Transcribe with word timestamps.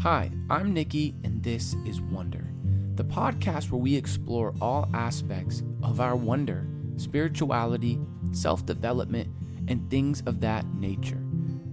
Hi, 0.00 0.30
I'm 0.50 0.72
Nikki, 0.72 1.14
and 1.24 1.42
this 1.42 1.74
is 1.86 2.00
Wonder, 2.00 2.46
the 2.94 3.04
podcast 3.04 3.70
where 3.70 3.80
we 3.80 3.96
explore 3.96 4.54
all 4.60 4.88
aspects 4.92 5.62
of 5.82 6.00
our 6.00 6.14
wonder, 6.14 6.66
spirituality, 6.96 7.98
self 8.32 8.66
development, 8.66 9.28
and 9.68 9.88
things 9.90 10.22
of 10.26 10.40
that 10.40 10.66
nature. 10.74 11.22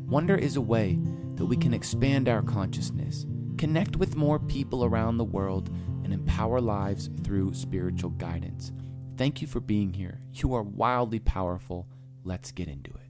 Wonder 0.07 0.35
is 0.35 0.55
a 0.55 0.61
way 0.61 0.99
that 1.35 1.45
we 1.45 1.57
can 1.57 1.73
expand 1.73 2.29
our 2.29 2.41
consciousness, 2.41 3.25
connect 3.57 3.97
with 3.97 4.15
more 4.15 4.39
people 4.39 4.85
around 4.85 5.17
the 5.17 5.23
world, 5.23 5.69
and 6.03 6.13
empower 6.13 6.61
lives 6.61 7.09
through 7.23 7.53
spiritual 7.53 8.11
guidance. 8.11 8.71
Thank 9.17 9.41
you 9.41 9.47
for 9.47 9.59
being 9.59 9.93
here. 9.93 10.21
You 10.33 10.53
are 10.53 10.63
wildly 10.63 11.19
powerful. 11.19 11.87
Let's 12.23 12.51
get 12.51 12.67
into 12.67 12.91
it. 12.91 13.00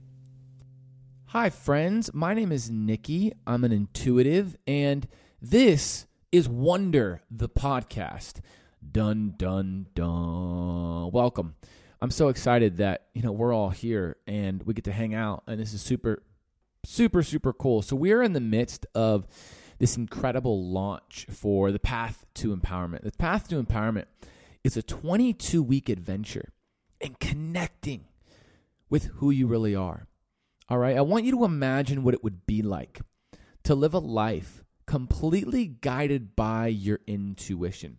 Hi, 1.32 1.48
friends. 1.48 2.12
My 2.12 2.34
name 2.34 2.52
is 2.52 2.70
Nikki. 2.70 3.32
I'm 3.46 3.64
an 3.64 3.72
intuitive, 3.72 4.54
and 4.66 5.08
this 5.40 6.04
is 6.30 6.46
Wonder, 6.46 7.22
the 7.30 7.48
podcast. 7.48 8.42
Dun, 8.86 9.32
dun, 9.38 9.86
dun. 9.94 11.10
Welcome. 11.10 11.54
I'm 12.02 12.10
so 12.10 12.28
excited 12.28 12.76
that, 12.76 13.06
you 13.14 13.22
know, 13.22 13.32
we're 13.32 13.54
all 13.54 13.70
here 13.70 14.18
and 14.26 14.62
we 14.64 14.74
get 14.74 14.84
to 14.84 14.92
hang 14.92 15.14
out, 15.14 15.42
and 15.46 15.58
this 15.58 15.72
is 15.72 15.80
super, 15.80 16.22
super, 16.84 17.22
super 17.22 17.54
cool. 17.54 17.80
So, 17.80 17.96
we're 17.96 18.22
in 18.22 18.34
the 18.34 18.38
midst 18.38 18.84
of 18.94 19.26
this 19.78 19.96
incredible 19.96 20.70
launch 20.70 21.24
for 21.30 21.72
the 21.72 21.80
Path 21.80 22.26
to 22.34 22.54
Empowerment. 22.54 23.04
The 23.04 23.12
Path 23.12 23.48
to 23.48 23.62
Empowerment 23.62 24.04
is 24.64 24.76
a 24.76 24.82
22 24.82 25.62
week 25.62 25.88
adventure 25.88 26.52
in 27.00 27.14
connecting 27.20 28.04
with 28.90 29.04
who 29.14 29.30
you 29.30 29.46
really 29.46 29.74
are 29.74 30.08
all 30.72 30.78
right. 30.78 30.96
I 30.96 31.02
want 31.02 31.26
you 31.26 31.32
to 31.32 31.44
imagine 31.44 32.02
what 32.02 32.14
it 32.14 32.24
would 32.24 32.46
be 32.46 32.62
like 32.62 33.02
to 33.64 33.74
live 33.74 33.92
a 33.92 33.98
life 33.98 34.64
completely 34.86 35.66
guided 35.66 36.34
by 36.34 36.68
your 36.68 37.00
intuition. 37.06 37.98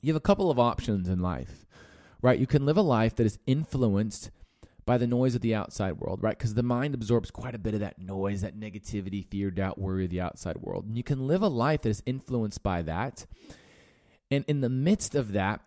You 0.00 0.12
have 0.12 0.16
a 0.16 0.20
couple 0.20 0.50
of 0.50 0.58
options 0.58 1.08
in 1.08 1.20
life, 1.20 1.64
right? 2.20 2.40
You 2.40 2.46
can 2.48 2.66
live 2.66 2.76
a 2.76 2.82
life 2.82 3.14
that 3.14 3.24
is 3.24 3.38
influenced 3.46 4.32
by 4.84 4.98
the 4.98 5.06
noise 5.06 5.36
of 5.36 5.42
the 5.42 5.54
outside 5.54 6.00
world, 6.00 6.24
right? 6.24 6.36
Because 6.36 6.54
the 6.54 6.64
mind 6.64 6.92
absorbs 6.94 7.30
quite 7.30 7.54
a 7.54 7.58
bit 7.60 7.72
of 7.72 7.78
that 7.78 8.00
noise, 8.00 8.40
that 8.40 8.58
negativity, 8.58 9.24
fear, 9.24 9.52
doubt, 9.52 9.78
worry 9.78 10.06
of 10.06 10.10
the 10.10 10.20
outside 10.20 10.56
world. 10.56 10.86
And 10.86 10.96
you 10.96 11.04
can 11.04 11.28
live 11.28 11.42
a 11.42 11.46
life 11.46 11.82
that 11.82 11.90
is 11.90 12.02
influenced 12.04 12.64
by 12.64 12.82
that. 12.82 13.26
And 14.28 14.44
in 14.48 14.60
the 14.60 14.68
midst 14.68 15.14
of 15.14 15.34
that, 15.34 15.60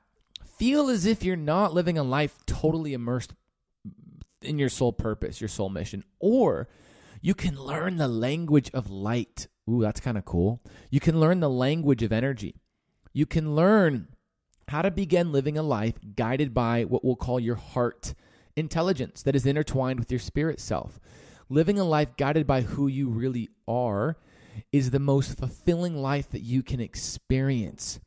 feel 0.57 0.89
as 0.89 1.05
if 1.05 1.23
you're 1.23 1.37
not 1.37 1.73
living 1.73 1.97
a 1.97 2.03
life 2.03 2.39
totally 2.45 2.91
immersed 2.91 3.33
in 4.45 4.59
your 4.59 4.69
soul 4.69 4.93
purpose, 4.93 5.41
your 5.41 5.47
soul 5.47 5.69
mission. 5.69 6.03
Or 6.19 6.67
you 7.21 7.33
can 7.33 7.59
learn 7.59 7.97
the 7.97 8.07
language 8.07 8.69
of 8.73 8.89
light. 8.89 9.47
Ooh, 9.69 9.81
that's 9.81 9.99
kind 9.99 10.17
of 10.17 10.25
cool. 10.25 10.61
You 10.89 10.99
can 10.99 11.19
learn 11.19 11.39
the 11.39 11.49
language 11.49 12.03
of 12.03 12.11
energy. 12.11 12.55
You 13.13 13.25
can 13.25 13.55
learn 13.55 14.09
how 14.67 14.81
to 14.81 14.91
begin 14.91 15.31
living 15.31 15.57
a 15.57 15.63
life 15.63 15.95
guided 16.15 16.53
by 16.53 16.83
what 16.83 17.03
we'll 17.03 17.15
call 17.15 17.39
your 17.39 17.55
heart 17.55 18.13
intelligence 18.55 19.21
that 19.23 19.35
is 19.35 19.45
intertwined 19.45 19.99
with 19.99 20.11
your 20.11 20.19
spirit 20.19 20.59
self. 20.59 20.99
Living 21.49 21.79
a 21.79 21.83
life 21.83 22.15
guided 22.17 22.47
by 22.47 22.61
who 22.61 22.87
you 22.87 23.09
really 23.09 23.49
are 23.67 24.17
is 24.71 24.91
the 24.91 24.99
most 24.99 25.37
fulfilling 25.37 25.95
life 25.95 26.29
that 26.31 26.41
you 26.41 26.63
can 26.63 26.79
experience. 26.79 27.99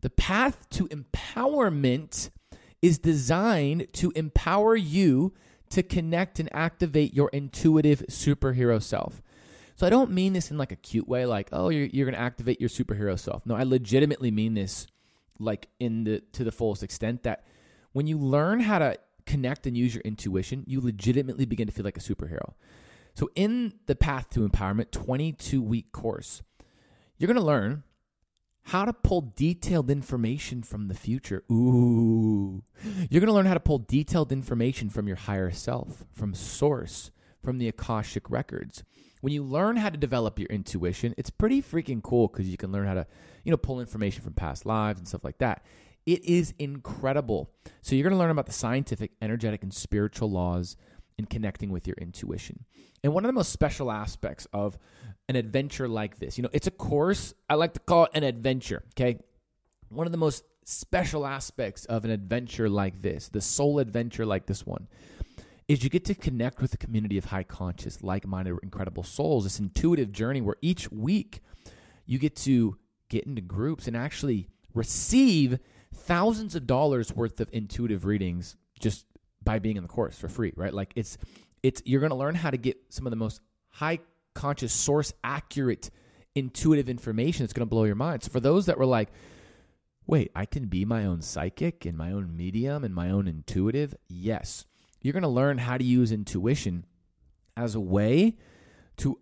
The 0.00 0.10
path 0.10 0.68
to 0.70 0.88
empowerment 0.88 2.30
is 2.82 2.98
designed 2.98 3.86
to 3.94 4.12
empower 4.16 4.74
you 4.76 5.32
to 5.72 5.82
connect 5.82 6.38
and 6.38 6.48
activate 6.52 7.14
your 7.14 7.30
intuitive 7.30 8.04
superhero 8.10 8.82
self. 8.82 9.22
So 9.74 9.86
I 9.86 9.90
don't 9.90 10.10
mean 10.10 10.34
this 10.34 10.50
in 10.50 10.58
like 10.58 10.70
a 10.70 10.76
cute 10.76 11.08
way, 11.08 11.24
like, 11.24 11.48
oh, 11.50 11.70
you're, 11.70 11.86
you're 11.86 12.04
going 12.04 12.14
to 12.14 12.20
activate 12.20 12.60
your 12.60 12.68
superhero 12.68 13.18
self. 13.18 13.46
No, 13.46 13.54
I 13.54 13.62
legitimately 13.62 14.30
mean 14.30 14.52
this 14.54 14.86
like 15.38 15.68
in 15.80 16.04
the 16.04 16.20
to 16.32 16.44
the 16.44 16.52
fullest 16.52 16.82
extent 16.82 17.22
that 17.22 17.44
when 17.92 18.06
you 18.06 18.18
learn 18.18 18.60
how 18.60 18.78
to 18.78 18.98
connect 19.24 19.66
and 19.66 19.76
use 19.76 19.94
your 19.94 20.02
intuition, 20.02 20.62
you 20.66 20.80
legitimately 20.80 21.46
begin 21.46 21.66
to 21.68 21.72
feel 21.72 21.84
like 21.84 21.96
a 21.96 22.00
superhero. 22.00 22.52
So 23.14 23.30
in 23.34 23.72
the 23.86 23.94
Path 23.94 24.28
to 24.30 24.46
Empowerment 24.46 24.90
22 24.90 25.62
week 25.62 25.90
course, 25.90 26.42
you're 27.16 27.26
going 27.26 27.36
to 27.36 27.42
learn 27.42 27.82
how 28.64 28.84
to 28.84 28.92
pull 28.92 29.32
detailed 29.34 29.90
information 29.90 30.62
from 30.62 30.88
the 30.88 30.94
future. 30.94 31.42
Ooh. 31.50 32.62
You're 33.10 33.20
going 33.20 33.26
to 33.26 33.32
learn 33.32 33.46
how 33.46 33.54
to 33.54 33.60
pull 33.60 33.78
detailed 33.78 34.32
information 34.32 34.88
from 34.88 35.06
your 35.06 35.16
higher 35.16 35.50
self, 35.50 36.04
from 36.12 36.34
source, 36.34 37.10
from 37.42 37.58
the 37.58 37.68
Akashic 37.68 38.30
records. 38.30 38.84
When 39.20 39.32
you 39.32 39.42
learn 39.42 39.76
how 39.76 39.88
to 39.88 39.96
develop 39.96 40.38
your 40.38 40.48
intuition, 40.48 41.14
it's 41.16 41.30
pretty 41.30 41.62
freaking 41.62 42.02
cool 42.02 42.28
because 42.28 42.48
you 42.48 42.56
can 42.56 42.72
learn 42.72 42.86
how 42.86 42.94
to, 42.94 43.06
you 43.44 43.50
know, 43.50 43.56
pull 43.56 43.80
information 43.80 44.22
from 44.22 44.34
past 44.34 44.66
lives 44.66 44.98
and 44.98 45.06
stuff 45.06 45.24
like 45.24 45.38
that. 45.38 45.64
It 46.06 46.24
is 46.24 46.54
incredible. 46.58 47.50
So 47.82 47.94
you're 47.94 48.02
going 48.02 48.14
to 48.14 48.18
learn 48.18 48.30
about 48.30 48.46
the 48.46 48.52
scientific, 48.52 49.12
energetic, 49.20 49.62
and 49.62 49.72
spiritual 49.72 50.30
laws 50.30 50.76
in 51.18 51.26
connecting 51.26 51.70
with 51.70 51.86
your 51.86 51.96
intuition. 52.00 52.64
And 53.02 53.12
one 53.12 53.24
of 53.24 53.28
the 53.28 53.34
most 53.34 53.52
special 53.52 53.90
aspects 53.90 54.46
of 54.52 54.78
an 55.28 55.36
adventure 55.36 55.88
like 55.88 56.18
this, 56.18 56.38
you 56.38 56.42
know, 56.42 56.50
it's 56.52 56.66
a 56.66 56.72
course. 56.72 57.34
I 57.48 57.54
like 57.54 57.74
to 57.74 57.80
call 57.80 58.04
it 58.04 58.10
an 58.14 58.24
adventure, 58.24 58.82
okay? 58.94 59.18
One 59.88 60.06
of 60.06 60.12
the 60.12 60.18
most 60.18 60.44
special 60.64 61.26
aspects 61.26 61.84
of 61.86 62.04
an 62.04 62.10
adventure 62.10 62.68
like 62.68 63.02
this, 63.02 63.28
the 63.28 63.40
soul 63.40 63.78
adventure 63.78 64.24
like 64.24 64.46
this 64.46 64.64
one, 64.64 64.88
is 65.68 65.82
you 65.82 65.90
get 65.90 66.04
to 66.06 66.14
connect 66.14 66.60
with 66.60 66.74
a 66.74 66.76
community 66.76 67.18
of 67.18 67.26
high 67.26 67.42
conscious, 67.42 68.02
like 68.02 68.26
minded, 68.26 68.58
incredible 68.62 69.02
souls. 69.02 69.44
This 69.44 69.58
intuitive 69.58 70.12
journey 70.12 70.40
where 70.40 70.56
each 70.60 70.90
week 70.90 71.40
you 72.06 72.18
get 72.18 72.36
to 72.36 72.76
get 73.08 73.24
into 73.24 73.42
groups 73.42 73.86
and 73.86 73.96
actually 73.96 74.48
receive 74.74 75.58
thousands 75.94 76.54
of 76.54 76.66
dollars 76.66 77.12
worth 77.14 77.40
of 77.40 77.48
intuitive 77.52 78.04
readings 78.04 78.56
just 78.80 79.06
by 79.44 79.58
being 79.58 79.76
in 79.76 79.82
the 79.82 79.88
course 79.88 80.16
for 80.18 80.28
free, 80.28 80.52
right? 80.56 80.72
Like 80.72 80.92
it's 80.96 81.18
it's 81.62 81.82
you're 81.84 82.00
going 82.00 82.10
to 82.10 82.16
learn 82.16 82.34
how 82.34 82.50
to 82.50 82.56
get 82.56 82.78
some 82.88 83.06
of 83.06 83.10
the 83.10 83.16
most 83.16 83.40
high 83.68 84.00
conscious 84.34 84.72
source 84.72 85.12
accurate 85.22 85.90
intuitive 86.34 86.88
information 86.88 87.44
that's 87.44 87.52
going 87.52 87.66
to 87.66 87.70
blow 87.70 87.84
your 87.84 87.94
mind. 87.94 88.22
So 88.22 88.30
for 88.30 88.40
those 88.40 88.66
that 88.66 88.78
were 88.78 88.86
like, 88.86 89.10
"Wait, 90.06 90.30
I 90.34 90.46
can 90.46 90.66
be 90.66 90.84
my 90.84 91.04
own 91.04 91.22
psychic 91.22 91.84
and 91.84 91.96
my 91.96 92.12
own 92.12 92.36
medium 92.36 92.84
and 92.84 92.94
my 92.94 93.10
own 93.10 93.28
intuitive?" 93.28 93.94
Yes. 94.08 94.66
You're 95.00 95.12
going 95.12 95.22
to 95.22 95.28
learn 95.28 95.58
how 95.58 95.76
to 95.76 95.84
use 95.84 96.12
intuition 96.12 96.86
as 97.56 97.74
a 97.74 97.80
way 97.80 98.36
to 98.98 99.18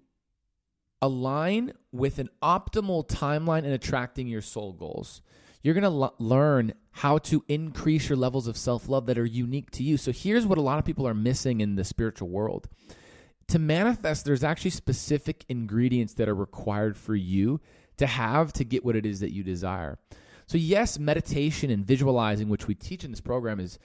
align 1.02 1.72
with 1.92 2.18
an 2.18 2.28
optimal 2.42 3.08
timeline 3.08 3.64
in 3.64 3.72
attracting 3.72 4.28
your 4.28 4.42
soul 4.42 4.72
goals. 4.72 5.22
You're 5.62 5.74
going 5.74 5.84
to 5.84 6.12
learn 6.18 6.72
how 6.92 7.18
to 7.18 7.44
increase 7.48 8.08
your 8.08 8.16
levels 8.16 8.46
of 8.46 8.56
self 8.56 8.88
love 8.88 9.06
that 9.06 9.18
are 9.18 9.26
unique 9.26 9.70
to 9.72 9.82
you. 9.82 9.96
So 9.96 10.12
here's 10.12 10.46
what 10.46 10.58
a 10.58 10.62
lot 10.62 10.78
of 10.78 10.84
people 10.84 11.06
are 11.06 11.14
missing 11.14 11.60
in 11.60 11.76
the 11.76 11.84
spiritual 11.84 12.28
world. 12.28 12.68
To 13.48 13.58
manifest, 13.58 14.24
there's 14.24 14.44
actually 14.44 14.70
specific 14.70 15.44
ingredients 15.48 16.14
that 16.14 16.28
are 16.28 16.34
required 16.34 16.96
for 16.96 17.14
you 17.14 17.60
to 17.96 18.06
have 18.06 18.52
to 18.54 18.64
get 18.64 18.84
what 18.84 18.96
it 18.96 19.04
is 19.04 19.20
that 19.20 19.32
you 19.32 19.42
desire. 19.42 19.98
So, 20.46 20.56
yes, 20.56 20.98
meditation 20.98 21.70
and 21.70 21.84
visualizing, 21.84 22.48
which 22.48 22.66
we 22.66 22.74
teach 22.74 23.04
in 23.04 23.10
this 23.10 23.20
program, 23.20 23.60
is 23.60 23.78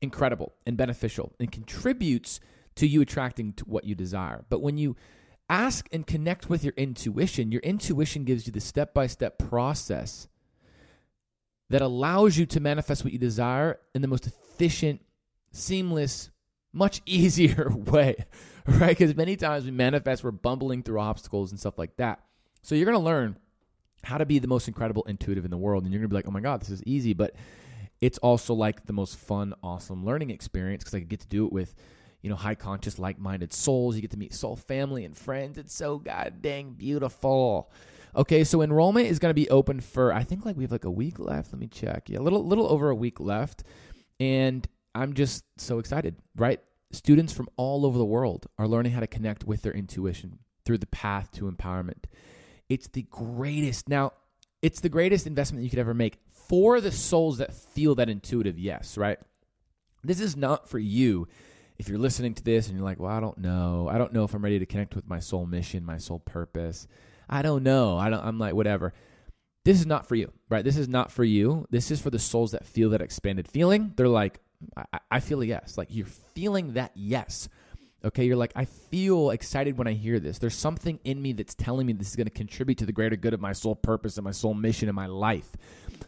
incredible 0.00 0.52
and 0.66 0.76
beneficial 0.76 1.32
and 1.40 1.50
contributes 1.50 2.40
to 2.74 2.86
you 2.86 3.00
attracting 3.00 3.52
to 3.54 3.64
what 3.64 3.84
you 3.84 3.94
desire. 3.94 4.44
But 4.48 4.60
when 4.60 4.76
you 4.76 4.96
ask 5.48 5.88
and 5.92 6.06
connect 6.06 6.48
with 6.48 6.64
your 6.64 6.74
intuition, 6.76 7.52
your 7.52 7.62
intuition 7.62 8.24
gives 8.24 8.46
you 8.46 8.52
the 8.52 8.60
step 8.60 8.92
by 8.92 9.06
step 9.06 9.38
process 9.38 10.28
that 11.72 11.80
allows 11.80 12.36
you 12.36 12.44
to 12.44 12.60
manifest 12.60 13.02
what 13.02 13.14
you 13.14 13.18
desire 13.18 13.80
in 13.94 14.02
the 14.02 14.08
most 14.08 14.26
efficient, 14.26 15.00
seamless, 15.52 16.30
much 16.70 17.00
easier 17.06 17.72
way, 17.74 18.26
right? 18.66 18.90
Because 18.90 19.16
many 19.16 19.36
times 19.36 19.64
we 19.64 19.70
manifest, 19.70 20.22
we're 20.22 20.32
bumbling 20.32 20.82
through 20.82 21.00
obstacles 21.00 21.50
and 21.50 21.58
stuff 21.58 21.78
like 21.78 21.96
that. 21.96 22.20
So 22.60 22.74
you're 22.74 22.84
going 22.84 22.98
to 22.98 23.04
learn 23.04 23.38
how 24.04 24.18
to 24.18 24.26
be 24.26 24.38
the 24.38 24.48
most 24.48 24.68
incredible 24.68 25.04
intuitive 25.04 25.46
in 25.46 25.50
the 25.50 25.56
world. 25.56 25.84
And 25.84 25.92
you're 25.92 26.00
going 26.00 26.10
to 26.10 26.12
be 26.12 26.16
like, 26.16 26.28
oh 26.28 26.30
my 26.30 26.40
God, 26.40 26.60
this 26.60 26.68
is 26.68 26.82
easy. 26.84 27.14
But 27.14 27.34
it's 28.02 28.18
also 28.18 28.52
like 28.52 28.84
the 28.84 28.92
most 28.92 29.16
fun, 29.16 29.54
awesome 29.62 30.04
learning 30.04 30.28
experience 30.28 30.84
because 30.84 30.94
I 30.94 31.00
get 31.00 31.20
to 31.20 31.28
do 31.28 31.46
it 31.46 31.52
with, 31.52 31.74
you 32.20 32.28
know, 32.28 32.36
high 32.36 32.54
conscious, 32.54 32.98
like 32.98 33.18
minded 33.18 33.54
souls. 33.54 33.96
You 33.96 34.02
get 34.02 34.10
to 34.10 34.18
meet 34.18 34.34
soul 34.34 34.56
family 34.56 35.06
and 35.06 35.16
friends. 35.16 35.56
It's 35.56 35.74
so 35.74 35.96
god 35.96 36.42
dang 36.42 36.72
beautiful. 36.72 37.70
Okay, 38.14 38.44
so 38.44 38.60
enrollment 38.60 39.08
is 39.08 39.18
going 39.18 39.30
to 39.30 39.34
be 39.34 39.48
open 39.48 39.80
for 39.80 40.12
I 40.12 40.22
think 40.22 40.44
like 40.44 40.56
we 40.56 40.64
have 40.64 40.72
like 40.72 40.84
a 40.84 40.90
week 40.90 41.18
left. 41.18 41.52
Let 41.52 41.60
me 41.60 41.66
check. 41.66 42.08
Yeah, 42.08 42.18
a 42.18 42.20
little 42.20 42.46
little 42.46 42.66
over 42.66 42.90
a 42.90 42.94
week 42.94 43.20
left, 43.20 43.62
and 44.20 44.66
I'm 44.94 45.14
just 45.14 45.44
so 45.56 45.78
excited. 45.78 46.16
Right, 46.36 46.60
students 46.90 47.32
from 47.32 47.48
all 47.56 47.86
over 47.86 47.96
the 47.96 48.04
world 48.04 48.46
are 48.58 48.68
learning 48.68 48.92
how 48.92 49.00
to 49.00 49.06
connect 49.06 49.44
with 49.44 49.62
their 49.62 49.72
intuition 49.72 50.38
through 50.64 50.78
the 50.78 50.86
path 50.86 51.32
to 51.32 51.50
empowerment. 51.50 52.04
It's 52.68 52.88
the 52.88 53.02
greatest. 53.02 53.88
Now, 53.88 54.12
it's 54.60 54.80
the 54.80 54.88
greatest 54.88 55.26
investment 55.26 55.64
you 55.64 55.70
could 55.70 55.78
ever 55.78 55.94
make 55.94 56.18
for 56.30 56.80
the 56.80 56.92
souls 56.92 57.38
that 57.38 57.54
feel 57.54 57.94
that 57.94 58.10
intuitive 58.10 58.58
yes. 58.58 58.98
Right. 58.98 59.18
This 60.04 60.20
is 60.20 60.36
not 60.36 60.68
for 60.68 60.78
you 60.78 61.28
if 61.78 61.88
you're 61.88 61.98
listening 61.98 62.34
to 62.34 62.44
this 62.44 62.68
and 62.68 62.76
you're 62.76 62.84
like, 62.84 63.00
well, 63.00 63.10
I 63.10 63.20
don't 63.20 63.38
know. 63.38 63.88
I 63.90 63.98
don't 63.98 64.12
know 64.12 64.24
if 64.24 64.34
I'm 64.34 64.44
ready 64.44 64.58
to 64.58 64.66
connect 64.66 64.94
with 64.94 65.08
my 65.08 65.18
soul 65.18 65.46
mission, 65.46 65.84
my 65.84 65.98
soul 65.98 66.18
purpose. 66.18 66.86
I 67.28 67.42
don't 67.42 67.62
know. 67.62 67.98
I 67.98 68.10
don't 68.10 68.24
I'm 68.24 68.38
like 68.38 68.54
whatever. 68.54 68.92
This 69.64 69.78
is 69.78 69.86
not 69.86 70.06
for 70.06 70.16
you, 70.16 70.32
right? 70.48 70.64
This 70.64 70.76
is 70.76 70.88
not 70.88 71.12
for 71.12 71.22
you. 71.22 71.66
This 71.70 71.90
is 71.90 72.00
for 72.00 72.10
the 72.10 72.18
souls 72.18 72.50
that 72.50 72.66
feel 72.66 72.90
that 72.90 73.00
expanded 73.00 73.46
feeling. 73.46 73.92
They're 73.96 74.08
like, 74.08 74.40
I, 74.76 74.98
I 75.10 75.20
feel 75.20 75.40
a 75.40 75.44
yes. 75.44 75.78
Like 75.78 75.88
you're 75.90 76.06
feeling 76.06 76.72
that 76.74 76.92
yes. 76.94 77.48
Okay, 78.04 78.24
you're 78.24 78.36
like, 78.36 78.52
I 78.56 78.64
feel 78.64 79.30
excited 79.30 79.78
when 79.78 79.86
I 79.86 79.92
hear 79.92 80.18
this. 80.18 80.38
There's 80.38 80.56
something 80.56 80.98
in 81.04 81.22
me 81.22 81.32
that's 81.32 81.54
telling 81.54 81.86
me 81.86 81.92
this 81.92 82.08
is 82.08 82.16
going 82.16 82.26
to 82.26 82.32
contribute 82.32 82.78
to 82.78 82.86
the 82.86 82.92
greater 82.92 83.14
good 83.14 83.32
of 83.32 83.40
my 83.40 83.52
soul 83.52 83.76
purpose 83.76 84.16
and 84.16 84.24
my 84.24 84.32
soul 84.32 84.54
mission 84.54 84.88
in 84.88 84.94
my 84.96 85.06
life. 85.06 85.52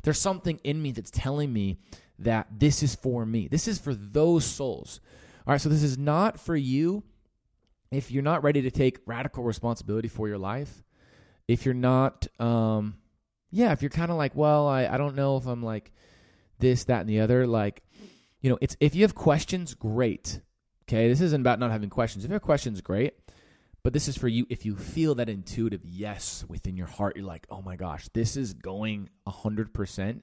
There's 0.03 0.19
something 0.19 0.59
in 0.65 0.83
me 0.83 0.91
that's 0.91 1.13
telling 1.13 1.53
me 1.53 1.79
that 2.19 2.49
this 2.59 2.83
is 2.83 2.97
for 2.97 3.25
me. 3.25 3.47
This 3.47 3.69
is 3.69 3.79
for 3.79 3.95
those 3.95 4.45
souls. 4.45 5.01
All 5.47 5.53
right, 5.53 5.61
so 5.61 5.69
this 5.69 5.85
is 5.85 5.97
not 5.97 6.41
for 6.41 6.57
you 6.57 7.05
if 7.93 8.11
you're 8.11 8.25
not 8.25 8.43
ready 8.43 8.63
to 8.63 8.73
take 8.73 8.99
radical 9.07 9.45
responsibility 9.45 10.09
for 10.09 10.27
your 10.27 10.39
life. 10.39 10.83
If 11.47 11.65
you're 11.65 11.75
not, 11.75 12.27
um, 12.41 12.95
yeah, 13.51 13.73
if 13.73 13.83
you're 13.83 13.91
kind 13.91 14.11
of 14.11 14.17
like, 14.17 14.35
well, 14.35 14.67
I, 14.67 14.87
I 14.87 14.97
don't 14.97 15.15
know 15.15 15.37
if 15.37 15.47
I'm 15.47 15.63
like 15.63 15.93
this, 16.59 16.85
that, 16.85 17.01
and 17.01 17.09
the 17.09 17.21
other, 17.21 17.47
like, 17.47 17.83
you 18.41 18.51
know, 18.51 18.59
it's 18.61 18.77
if 18.81 18.95
you 18.95 19.03
have 19.03 19.15
questions, 19.15 19.75
great. 19.75 20.41
Okay, 20.89 21.09
this 21.09 21.21
isn't 21.21 21.41
about 21.41 21.59
not 21.59 21.71
having 21.71 21.91
questions. 21.91 22.25
If 22.25 22.31
you 22.31 22.35
have 22.35 22.43
questions, 22.43 22.81
great. 22.81 23.15
But 23.83 23.93
this 23.93 24.09
is 24.09 24.17
for 24.17 24.29
you 24.29 24.47
if 24.49 24.65
you 24.65 24.77
feel 24.77 25.15
that 25.17 25.29
intuitive 25.29 25.85
yes 25.85 26.45
within 26.49 26.77
your 26.77 26.87
heart. 26.87 27.17
You're 27.17 27.27
like, 27.27 27.47
oh 27.51 27.61
my 27.61 27.77
gosh, 27.77 28.09
this 28.15 28.37
is 28.37 28.55
going 28.55 29.11
100% 29.27 30.23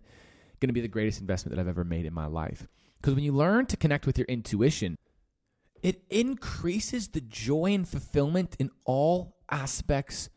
going 0.62 0.69
to 0.69 0.74
be 0.74 0.81
the 0.81 0.88
greatest 0.88 1.19
investment 1.19 1.56
that 1.56 1.62
I've 1.62 1.67
ever 1.67 1.83
made 1.83 2.06
in 2.06 2.13
my 2.13 2.27
life. 2.27 2.67
Because 3.01 3.15
when 3.15 3.24
you 3.24 3.33
learn 3.33 3.65
to 3.65 3.75
connect 3.77 4.06
with 4.06 4.17
your 4.17 4.27
intuition, 4.27 4.97
it 5.81 6.03
increases 6.09 7.09
the 7.09 7.21
joy 7.21 7.74
and 7.74 7.88
fulfillment 7.88 8.56
in 8.59 8.69
all 8.85 9.35
aspects 9.50 10.29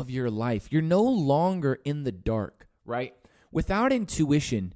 of 0.00 0.10
your 0.10 0.30
life. 0.30 0.68
You're 0.70 0.82
no 0.82 1.02
longer 1.02 1.80
in 1.84 2.04
the 2.04 2.12
dark, 2.12 2.68
right? 2.84 3.14
Without 3.50 3.92
intuition, 3.92 4.74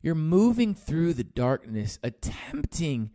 you're 0.00 0.14
moving 0.14 0.74
through 0.74 1.14
the 1.14 1.24
darkness, 1.24 1.98
attempting 2.02 3.10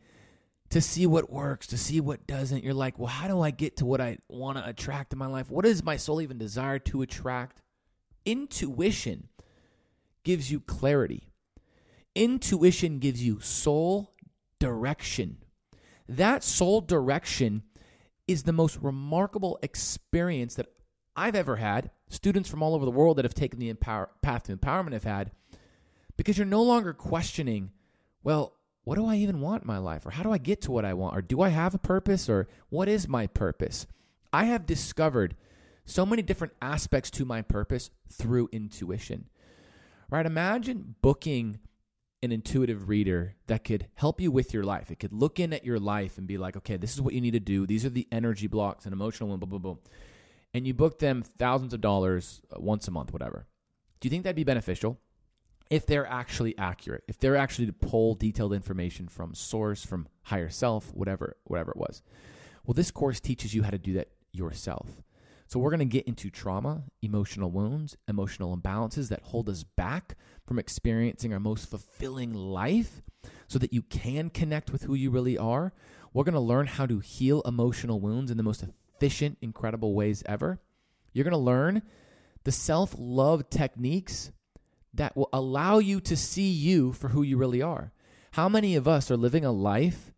to 0.70 0.82
see 0.82 1.08
what 1.08 1.32
works, 1.32 1.68
to 1.68 1.78
see 1.78 2.00
what 2.00 2.28
doesn't. 2.28 2.64
You're 2.64 2.74
like, 2.74 3.00
well, 3.00 3.08
how 3.08 3.28
do 3.28 3.42
I 3.42 3.52
get 3.52 3.78
to 3.78 3.86
what 3.86 4.02
I 4.02 4.18
want 4.28 4.58
to 4.58 4.68
attract 4.68 5.14
in 5.14 5.20
my 5.20 5.28
life? 5.28 5.50
What 5.50 5.66
does 5.66 5.84
my 5.84 5.98
soul 5.98 6.22
even 6.22 6.38
desire 6.38 6.80
to 6.80 7.02
attract? 7.02 7.62
Intuition 8.26 9.30
gives 10.24 10.52
you 10.52 10.60
clarity, 10.60 11.30
intuition 12.16 13.00
gives 13.00 13.24
you 13.24 13.40
soul 13.40 14.14
direction. 14.60 15.38
That 16.10 16.44
soul 16.44 16.82
direction 16.82 17.64
is 18.28 18.44
the 18.44 18.54
most 18.54 18.78
remarkable 18.82 19.58
experience 19.62 20.56
that 20.56 20.68
I've 21.18 21.36
ever 21.36 21.58
had. 21.58 21.90
Students 22.10 22.48
from 22.48 22.64
all 22.64 22.76
over 22.76 22.86
the 22.86 22.92
world 22.92 23.18
that 23.18 23.26
have 23.26 23.34
taken 23.34 23.60
the 23.60 23.70
empower- 23.70 24.12
path 24.22 24.44
to 24.44 24.56
empowerment 24.56 24.94
have 24.94 25.04
had 25.04 25.32
because 26.16 26.38
you're 26.38 26.46
no 26.46 26.64
longer 26.64 26.94
questioning, 26.94 27.72
well, 28.24 28.54
what 28.84 28.96
do 28.96 29.06
I 29.06 29.18
even 29.18 29.42
want 29.42 29.64
in 29.64 29.68
my 29.68 29.80
life? 29.80 30.06
Or 30.06 30.12
how 30.12 30.24
do 30.24 30.32
I 30.32 30.38
get 30.38 30.62
to 30.62 30.72
what 30.72 30.86
I 30.86 30.94
want? 30.94 31.18
Or 31.18 31.22
do 31.22 31.42
I 31.42 31.50
have 31.50 31.76
a 31.76 31.80
purpose? 31.80 32.30
Or 32.30 32.48
what 32.70 32.88
is 32.88 33.08
my 33.08 33.28
purpose? 33.28 33.86
I 34.32 34.46
have 34.46 34.66
discovered 34.66 35.36
so 35.84 36.06
many 36.06 36.22
different 36.22 36.54
aspects 36.62 37.10
to 37.12 37.26
my 37.26 37.42
purpose 37.42 37.90
through 38.10 38.50
intuition. 38.52 39.26
Right? 40.10 40.26
Imagine 40.26 40.96
booking 41.02 41.60
an 42.24 42.32
intuitive 42.32 42.90
reader 42.90 43.36
that 43.48 43.64
could 43.64 43.88
help 43.96 44.22
you 44.22 44.32
with 44.32 44.54
your 44.54 44.64
life. 44.64 44.90
It 44.90 45.00
could 45.00 45.14
look 45.14 45.40
in 45.40 45.54
at 45.54 45.66
your 45.66 45.80
life 45.80 46.18
and 46.18 46.26
be 46.26 46.38
like, 46.38 46.56
okay, 46.58 46.78
this 46.78 46.94
is 46.94 47.02
what 47.02 47.14
you 47.14 47.22
need 47.22 47.32
to 47.32 47.40
do. 47.40 47.68
These 47.68 47.86
are 47.86 47.90
the 47.90 48.08
energy 48.12 48.48
blocks 48.48 48.86
and 48.86 48.94
emotional 48.94 49.32
and 49.32 49.40
blah, 49.40 49.48
blah, 49.48 49.60
blah. 49.60 49.76
And 50.58 50.66
you 50.66 50.74
book 50.74 50.98
them 50.98 51.22
thousands 51.22 51.74
of 51.74 51.82
dollars 51.82 52.42
uh, 52.52 52.60
once 52.60 52.88
a 52.88 52.92
month, 52.92 53.14
whatever. 53.14 53.46
Do 54.00 54.08
you 54.08 54.10
think 54.10 54.24
that'd 54.24 54.36
be 54.36 54.44
beneficial? 54.44 55.00
if 55.70 55.86
they're 55.86 56.08
actually 56.08 56.58
accurate, 56.58 57.04
if 57.08 57.20
they're 57.20 57.36
actually 57.36 57.66
to 57.66 57.74
pull 57.74 58.16
detailed 58.16 58.54
information 58.54 59.08
from 59.08 59.34
source, 59.34 59.86
from 59.86 60.08
higher 60.24 60.50
self, 60.50 60.94
whatever, 60.94 61.36
whatever 61.44 61.72
it 61.72 61.78
was. 61.78 62.02
Well, 62.66 62.74
this 62.74 62.92
course 62.92 63.20
teaches 63.20 63.54
you 63.54 63.64
how 63.64 63.72
to 63.72 63.78
do 63.78 63.94
that 63.94 64.10
yourself. 64.32 65.02
So 65.48 65.60
we're 65.60 65.70
going 65.70 65.80
to 65.80 65.86
get 65.86 66.08
into 66.08 66.30
trauma, 66.30 66.84
emotional 67.02 67.50
wounds, 67.50 67.96
emotional 68.08 68.56
imbalances 68.56 69.08
that 69.10 69.24
hold 69.24 69.50
us 69.50 69.64
back 69.64 70.18
from 70.46 70.60
experiencing 70.60 71.34
our 71.34 71.40
most 71.40 71.70
fulfilling 71.70 72.34
life 72.34 73.02
so 73.48 73.58
that 73.60 73.72
you 73.72 73.82
can 73.82 74.30
connect 74.30 74.72
with 74.72 74.84
who 74.84 74.94
you 74.94 75.10
really 75.10 75.38
are. 75.38 75.72
We're 76.14 76.26
going 76.26 76.34
to 76.34 76.40
learn 76.40 76.68
how 76.68 76.86
to 76.86 77.00
heal 77.00 77.42
emotional 77.44 78.02
wounds 78.02 78.30
in 78.30 78.38
the 78.38 78.44
most 78.44 78.64
efficient, 78.98 79.38
incredible 79.42 79.94
ways 79.94 80.24
ever. 80.26 80.60
You're 81.14 81.24
going 81.24 81.32
to 81.32 81.38
learn 81.38 81.84
the 82.44 82.52
self-love 82.52 83.50
techniques 83.50 84.32
that 84.94 85.16
will 85.16 85.30
allow 85.32 85.80
you 85.80 86.00
to 86.02 86.18
see 86.18 86.50
you 86.50 86.94
for 86.94 87.10
who 87.10 87.22
you 87.22 87.38
really 87.38 87.62
are. 87.62 87.92
How 88.32 88.50
many 88.50 88.76
of 88.76 88.88
us 88.88 89.12
are 89.12 89.18
living 89.18 89.46
a 89.46 89.52
life 89.52 90.14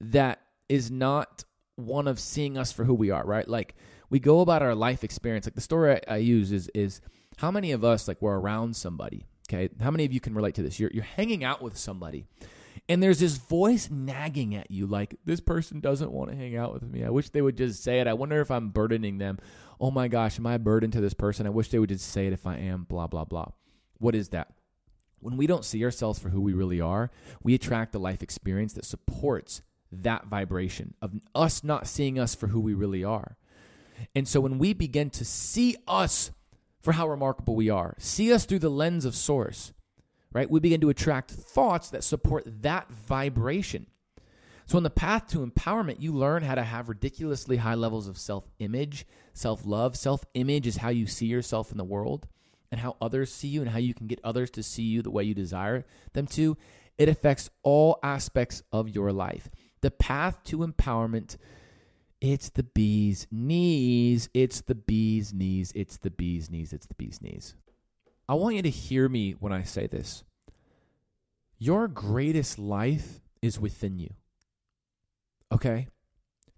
that 0.00 0.40
is 0.68 0.90
not 0.90 1.44
one 1.76 2.06
of 2.06 2.20
seeing 2.20 2.56
us 2.56 2.72
for 2.72 2.84
who 2.84 2.94
we 2.94 3.10
are, 3.10 3.24
right? 3.24 3.48
Like 3.48 3.74
we 4.10 4.20
go 4.20 4.40
about 4.40 4.62
our 4.62 4.74
life 4.74 5.02
experience. 5.04 5.46
Like 5.46 5.54
the 5.54 5.60
story 5.60 5.94
I, 6.08 6.14
I 6.14 6.16
use 6.18 6.52
is 6.52 6.68
is 6.74 7.00
how 7.38 7.50
many 7.50 7.72
of 7.72 7.84
us 7.84 8.06
like 8.06 8.20
we're 8.20 8.38
around 8.38 8.76
somebody, 8.76 9.26
okay? 9.48 9.68
How 9.80 9.90
many 9.90 10.04
of 10.04 10.12
you 10.12 10.20
can 10.20 10.34
relate 10.34 10.54
to 10.56 10.62
this? 10.62 10.78
You're 10.78 10.90
you're 10.92 11.04
hanging 11.04 11.44
out 11.44 11.62
with 11.62 11.76
somebody 11.76 12.26
and 12.92 13.02
there's 13.02 13.20
this 13.20 13.38
voice 13.38 13.88
nagging 13.90 14.54
at 14.54 14.70
you 14.70 14.86
like 14.86 15.16
this 15.24 15.40
person 15.40 15.80
doesn't 15.80 16.12
want 16.12 16.30
to 16.30 16.36
hang 16.36 16.58
out 16.58 16.74
with 16.74 16.82
me. 16.82 17.02
I 17.02 17.08
wish 17.08 17.30
they 17.30 17.40
would 17.40 17.56
just 17.56 17.82
say 17.82 18.00
it. 18.00 18.06
I 18.06 18.12
wonder 18.12 18.38
if 18.42 18.50
I'm 18.50 18.68
burdening 18.68 19.16
them. 19.16 19.38
Oh 19.80 19.90
my 19.90 20.08
gosh, 20.08 20.38
am 20.38 20.46
I 20.46 20.54
a 20.54 20.58
burden 20.58 20.90
to 20.90 21.00
this 21.00 21.14
person? 21.14 21.46
I 21.46 21.50
wish 21.50 21.70
they 21.70 21.78
would 21.78 21.88
just 21.88 22.10
say 22.10 22.26
it 22.26 22.34
if 22.34 22.46
I 22.46 22.58
am 22.58 22.84
blah 22.84 23.06
blah 23.06 23.24
blah. 23.24 23.46
What 23.96 24.14
is 24.14 24.28
that? 24.28 24.52
When 25.20 25.38
we 25.38 25.46
don't 25.46 25.64
see 25.64 25.82
ourselves 25.84 26.18
for 26.18 26.28
who 26.28 26.42
we 26.42 26.52
really 26.52 26.82
are, 26.82 27.10
we 27.42 27.54
attract 27.54 27.92
the 27.92 27.98
life 27.98 28.22
experience 28.22 28.74
that 28.74 28.84
supports 28.84 29.62
that 29.90 30.26
vibration 30.26 30.92
of 31.00 31.14
us 31.34 31.64
not 31.64 31.86
seeing 31.86 32.18
us 32.18 32.34
for 32.34 32.48
who 32.48 32.60
we 32.60 32.74
really 32.74 33.04
are. 33.04 33.38
And 34.14 34.28
so 34.28 34.38
when 34.38 34.58
we 34.58 34.74
begin 34.74 35.08
to 35.10 35.24
see 35.24 35.76
us 35.88 36.30
for 36.82 36.92
how 36.92 37.08
remarkable 37.08 37.56
we 37.56 37.70
are, 37.70 37.94
see 37.98 38.34
us 38.34 38.44
through 38.44 38.58
the 38.58 38.68
lens 38.68 39.06
of 39.06 39.14
source, 39.14 39.72
right? 40.32 40.50
We 40.50 40.60
begin 40.60 40.80
to 40.82 40.90
attract 40.90 41.30
thoughts 41.30 41.90
that 41.90 42.04
support 42.04 42.44
that 42.62 42.90
vibration. 42.90 43.86
So, 44.66 44.76
on 44.76 44.84
the 44.84 44.90
path 44.90 45.28
to 45.28 45.44
empowerment, 45.44 46.00
you 46.00 46.12
learn 46.12 46.42
how 46.42 46.54
to 46.54 46.62
have 46.62 46.88
ridiculously 46.88 47.58
high 47.58 47.74
levels 47.74 48.06
of 48.08 48.16
self 48.16 48.48
image, 48.58 49.06
self 49.32 49.66
love. 49.66 49.96
Self 49.96 50.24
image 50.34 50.66
is 50.66 50.78
how 50.78 50.88
you 50.88 51.06
see 51.06 51.26
yourself 51.26 51.72
in 51.72 51.78
the 51.78 51.84
world 51.84 52.28
and 52.70 52.80
how 52.80 52.96
others 53.00 53.32
see 53.32 53.48
you 53.48 53.60
and 53.60 53.70
how 53.70 53.78
you 53.78 53.92
can 53.92 54.06
get 54.06 54.18
others 54.24 54.50
to 54.50 54.62
see 54.62 54.82
you 54.82 55.02
the 55.02 55.10
way 55.10 55.22
you 55.22 55.34
desire 55.34 55.84
them 56.14 56.26
to, 56.26 56.56
it 56.96 57.08
affects 57.08 57.50
all 57.62 57.98
aspects 58.02 58.62
of 58.72 58.88
your 58.88 59.12
life. 59.12 59.50
The 59.82 59.90
path 59.90 60.42
to 60.44 60.58
empowerment, 60.58 61.36
it's 62.20 62.48
the 62.48 62.62
bee's 62.62 63.26
knees. 63.30 64.30
It's 64.32 64.62
the 64.62 64.74
bee's 64.74 65.34
knees. 65.34 65.72
It's 65.74 65.98
the 65.98 66.10
bee's 66.10 66.50
knees. 66.50 66.72
It's 66.72 66.86
the 66.86 66.94
bee's 66.94 67.20
knees. 67.20 67.54
I 68.28 68.34
want 68.34 68.56
you 68.56 68.62
to 68.62 68.70
hear 68.70 69.08
me 69.08 69.32
when 69.32 69.52
I 69.52 69.64
say 69.64 69.86
this. 69.86 70.24
Your 71.62 71.86
greatest 71.86 72.58
life 72.58 73.20
is 73.40 73.60
within 73.60 73.96
you. 73.96 74.14
Okay? 75.52 75.86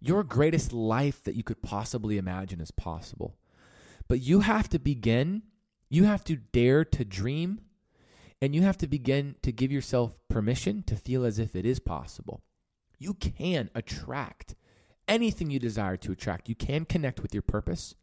Your 0.00 0.25
greatest 0.25 0.73
life 0.73 1.23
that 1.25 1.34
you 1.34 1.42
could 1.42 1.61
possibly 1.61 2.16
imagine 2.16 2.58
is 2.58 2.70
possible. 2.70 3.37
But 4.08 4.23
you 4.23 4.40
have 4.40 4.70
to 4.70 4.78
begin 4.78 5.42
you 5.90 6.04
have 6.04 6.25
to 6.25 6.37
dare 6.37 6.87
to 6.87 7.04
dream 7.04 7.61
and 8.40 8.54
you 8.54 8.62
have 8.62 8.78
to 8.78 8.87
begin 8.87 9.34
to 9.42 9.52
give 9.52 9.70
yourself 9.70 10.18
permission 10.30 10.82
to 10.84 10.96
feel 10.96 11.26
as 11.26 11.38
if 11.38 11.54
it 11.54 11.66
is 11.66 11.80
possible. 11.80 12.42
You 12.99 13.12
can 13.12 13.68
attract 13.75 14.54
anything 15.06 15.50
you 15.50 15.58
desire 15.58 15.99
to 15.99 16.12
attract. 16.12 16.49
You 16.49 16.54
can 16.54 16.87
connect 16.87 17.20
with 17.20 17.34
your 17.34 17.42
purpose. 17.42 17.94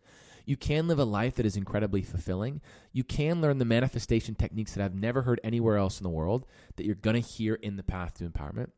You 0.46 0.58
can 0.58 0.88
live 0.88 1.00
a 1.00 1.06
life 1.06 1.36
that 1.36 1.46
is 1.46 1.56
incredibly 1.56 2.02
fulfilling. 2.02 2.62
You 2.92 3.04
can 3.04 3.42
learn 3.42 3.58
the 3.58 3.66
manifestation 3.66 4.36
techniques 4.36 4.74
that 4.74 4.84
I've 4.84 4.96
never 4.96 5.24
heard 5.24 5.40
anywhere 5.44 5.78
else 5.78 6.00
in 6.00 6.04
the 6.04 6.10
world 6.10 6.46
that 6.76 6.86
you're 6.86 6.96
going 6.96 7.22
to 7.22 7.28
hear 7.28 7.56
in 7.56 7.76
the 7.76 7.84
path 7.84 8.18
to 8.18 8.30
empowerment. 8.30 8.72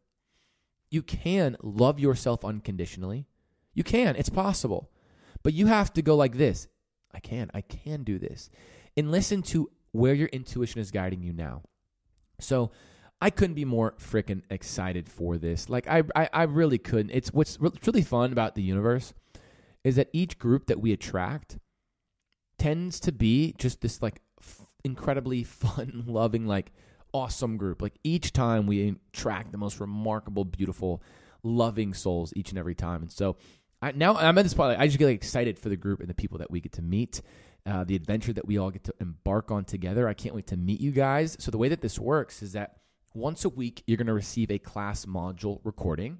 You 0.90 1.02
can 1.02 1.58
love 1.62 2.00
yourself 2.00 2.46
unconditionally. 2.46 3.28
You 3.74 3.84
can, 3.84 4.16
it's 4.16 4.30
possible. 4.30 4.92
But 5.42 5.54
you 5.54 5.68
have 5.68 5.92
to 5.94 6.02
go 6.02 6.16
like 6.16 6.38
this 6.38 6.68
I 7.14 7.20
can, 7.20 7.52
I 7.54 7.62
can 7.62 8.04
do 8.04 8.18
this 8.18 8.50
and 8.98 9.12
listen 9.12 9.42
to 9.44 9.70
where 9.92 10.14
your 10.14 10.30
intuition 10.30 10.82
is 10.82 10.92
guiding 10.92 11.22
you 11.22 11.32
now. 11.32 11.62
So 12.40 12.72
I 13.22 13.30
couldn't 13.30 13.54
be 13.54 13.66
more 13.66 13.94
freaking 14.00 14.42
excited 14.50 15.08
for 15.08 15.38
this. 15.38 15.70
Like 15.70 15.88
I, 15.88 16.04
I, 16.16 16.30
I 16.34 16.44
really 16.44 16.78
couldn't. 16.78 17.12
It's 17.12 17.32
what's 17.32 17.60
really 17.60 18.02
fun 18.02 18.32
about 18.32 18.56
the 18.56 18.64
universe 18.64 19.14
is 19.84 19.96
that 19.96 20.10
each 20.14 20.40
group 20.40 20.68
that 20.68 20.80
we 20.80 20.92
attract 20.92 21.58
tends 22.58 23.00
to 23.02 23.12
be 23.12 23.54
just 23.58 23.82
this 23.82 24.02
like 24.02 24.22
f- 24.42 24.62
incredibly 24.84 25.44
fun, 25.44 26.04
loving, 26.08 26.46
like 26.48 26.72
awesome 27.14 27.58
group. 27.58 27.82
Like 27.82 27.94
each 28.04 28.34
time 28.34 28.68
we 28.68 28.96
attract 29.14 29.52
the 29.52 29.58
most 29.58 29.80
remarkable, 29.80 30.46
beautiful, 30.46 31.02
loving 31.44 31.94
souls 31.94 32.34
each 32.36 32.50
and 32.50 32.58
every 32.58 32.76
time. 32.76 33.02
And 33.02 33.12
so 33.12 33.38
I, 33.82 33.92
now 33.92 34.16
I'm 34.16 34.38
at 34.38 34.44
this 34.44 34.54
point. 34.54 34.80
I 34.80 34.88
just 34.88 34.98
get 34.98 35.06
like, 35.06 35.16
excited 35.16 35.60
for 35.60 35.70
the 35.70 35.76
group 35.76 36.00
and 36.00 36.10
the 36.10 36.14
people 36.14 36.38
that 36.38 36.50
we 36.50 36.62
get 36.62 36.72
to 36.74 36.82
meet, 36.82 37.22
uh, 37.66 37.84
the 37.84 37.96
adventure 37.96 38.34
that 38.34 38.48
we 38.48 38.58
all 38.58 38.72
get 38.72 38.86
to 38.86 38.94
embark 39.00 39.52
on 39.52 39.66
together. 39.66 40.08
I 40.08 40.14
can't 40.14 40.34
wait 40.34 40.48
to 40.48 40.58
meet 40.58 40.80
you 40.80 40.92
guys. 40.92 41.36
So 41.40 41.52
the 41.52 41.58
way 41.58 41.70
that 41.70 41.82
this 41.82 42.00
works 42.00 42.42
is 42.42 42.54
that 42.54 42.78
once 43.14 43.46
a 43.46 43.50
week 43.50 43.84
you're 43.86 43.98
going 43.98 44.08
to 44.08 44.14
receive 44.14 44.50
a 44.50 44.58
class 44.58 45.06
module 45.06 45.60
recording, 45.64 46.20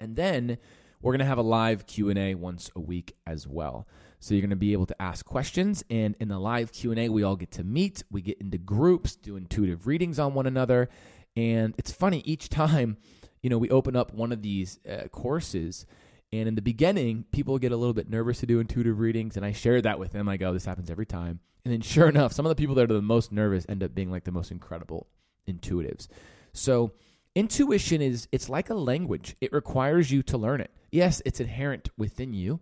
and 0.00 0.16
then 0.16 0.58
we're 1.04 1.12
going 1.12 1.18
to 1.20 1.26
have 1.26 1.38
a 1.38 1.42
live 1.42 1.86
Q&A 1.86 2.34
once 2.34 2.70
a 2.74 2.80
week 2.80 3.14
as 3.26 3.46
well. 3.46 3.86
So 4.20 4.32
you're 4.32 4.40
going 4.40 4.50
to 4.50 4.56
be 4.56 4.72
able 4.72 4.86
to 4.86 5.02
ask 5.02 5.24
questions 5.26 5.84
and 5.90 6.16
in 6.18 6.28
the 6.28 6.38
live 6.38 6.72
Q&A 6.72 7.10
we 7.10 7.22
all 7.22 7.36
get 7.36 7.50
to 7.52 7.62
meet, 7.62 8.02
we 8.10 8.22
get 8.22 8.40
into 8.40 8.56
groups, 8.56 9.14
do 9.14 9.36
intuitive 9.36 9.86
readings 9.86 10.18
on 10.18 10.32
one 10.32 10.46
another, 10.46 10.88
and 11.36 11.74
it's 11.76 11.92
funny 11.92 12.22
each 12.24 12.48
time, 12.48 12.96
you 13.42 13.50
know, 13.50 13.58
we 13.58 13.68
open 13.68 13.96
up 13.96 14.14
one 14.14 14.32
of 14.32 14.40
these 14.40 14.80
uh, 14.90 15.08
courses 15.08 15.84
and 16.32 16.48
in 16.48 16.54
the 16.54 16.62
beginning, 16.62 17.26
people 17.32 17.58
get 17.58 17.70
a 17.70 17.76
little 17.76 17.92
bit 17.92 18.08
nervous 18.08 18.40
to 18.40 18.46
do 18.46 18.58
intuitive 18.58 18.98
readings 18.98 19.36
and 19.36 19.44
I 19.44 19.52
share 19.52 19.82
that 19.82 19.98
with 19.98 20.12
them. 20.12 20.26
I 20.26 20.38
go, 20.38 20.54
this 20.54 20.64
happens 20.64 20.90
every 20.90 21.06
time. 21.06 21.40
And 21.66 21.72
then 21.74 21.82
sure 21.82 22.08
enough, 22.08 22.32
some 22.32 22.46
of 22.46 22.50
the 22.50 22.56
people 22.56 22.74
that 22.76 22.90
are 22.90 22.94
the 22.94 23.02
most 23.02 23.30
nervous 23.30 23.66
end 23.68 23.82
up 23.82 23.94
being 23.94 24.10
like 24.10 24.24
the 24.24 24.32
most 24.32 24.50
incredible 24.50 25.06
intuitives. 25.46 26.08
So, 26.54 26.92
intuition 27.34 28.00
is 28.00 28.26
it's 28.32 28.48
like 28.48 28.70
a 28.70 28.74
language. 28.74 29.36
It 29.40 29.52
requires 29.52 30.10
you 30.10 30.22
to 30.24 30.38
learn 30.38 30.60
it. 30.60 30.70
Yes, 30.94 31.20
it's 31.24 31.40
inherent 31.40 31.90
within 31.98 32.32
you, 32.32 32.60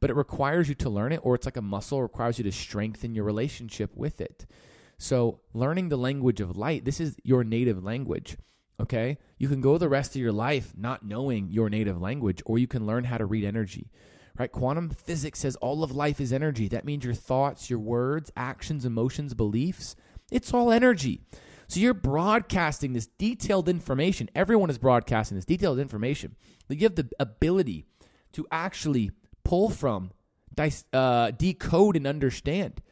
but 0.00 0.10
it 0.10 0.16
requires 0.16 0.68
you 0.68 0.74
to 0.74 0.90
learn 0.90 1.12
it 1.12 1.20
or 1.22 1.36
it's 1.36 1.46
like 1.46 1.56
a 1.56 1.62
muscle, 1.62 2.02
requires 2.02 2.36
you 2.36 2.42
to 2.42 2.50
strengthen 2.50 3.14
your 3.14 3.22
relationship 3.22 3.96
with 3.96 4.20
it. 4.20 4.44
So, 4.98 5.38
learning 5.54 5.88
the 5.88 5.96
language 5.96 6.40
of 6.40 6.56
light, 6.56 6.84
this 6.84 6.98
is 6.98 7.14
your 7.22 7.44
native 7.44 7.84
language. 7.84 8.36
Okay? 8.80 9.18
You 9.38 9.46
can 9.46 9.60
go 9.60 9.78
the 9.78 9.88
rest 9.88 10.16
of 10.16 10.20
your 10.20 10.32
life 10.32 10.72
not 10.76 11.04
knowing 11.04 11.46
your 11.48 11.70
native 11.70 12.00
language 12.00 12.42
or 12.44 12.58
you 12.58 12.66
can 12.66 12.86
learn 12.86 13.04
how 13.04 13.18
to 13.18 13.24
read 13.24 13.44
energy. 13.44 13.92
Right? 14.36 14.50
Quantum 14.50 14.90
physics 14.90 15.38
says 15.38 15.54
all 15.56 15.84
of 15.84 15.92
life 15.92 16.20
is 16.20 16.32
energy. 16.32 16.66
That 16.66 16.84
means 16.84 17.04
your 17.04 17.14
thoughts, 17.14 17.70
your 17.70 17.78
words, 17.78 18.32
actions, 18.36 18.84
emotions, 18.84 19.32
beliefs, 19.32 19.94
it's 20.32 20.52
all 20.52 20.72
energy. 20.72 21.20
So 21.70 21.78
you're 21.78 21.94
broadcasting 21.94 22.94
this 22.94 23.06
detailed 23.06 23.68
information. 23.68 24.28
Everyone 24.34 24.70
is 24.70 24.78
broadcasting 24.78 25.36
this 25.36 25.44
detailed 25.44 25.78
information. 25.78 26.34
You 26.68 26.80
have 26.80 26.96
the 26.96 27.08
ability 27.20 27.84
to 28.32 28.44
actually 28.50 29.12
pull 29.44 29.70
from, 29.70 30.10
uh, 30.92 31.30
decode, 31.30 31.94
and 31.94 32.08
understand, 32.08 32.82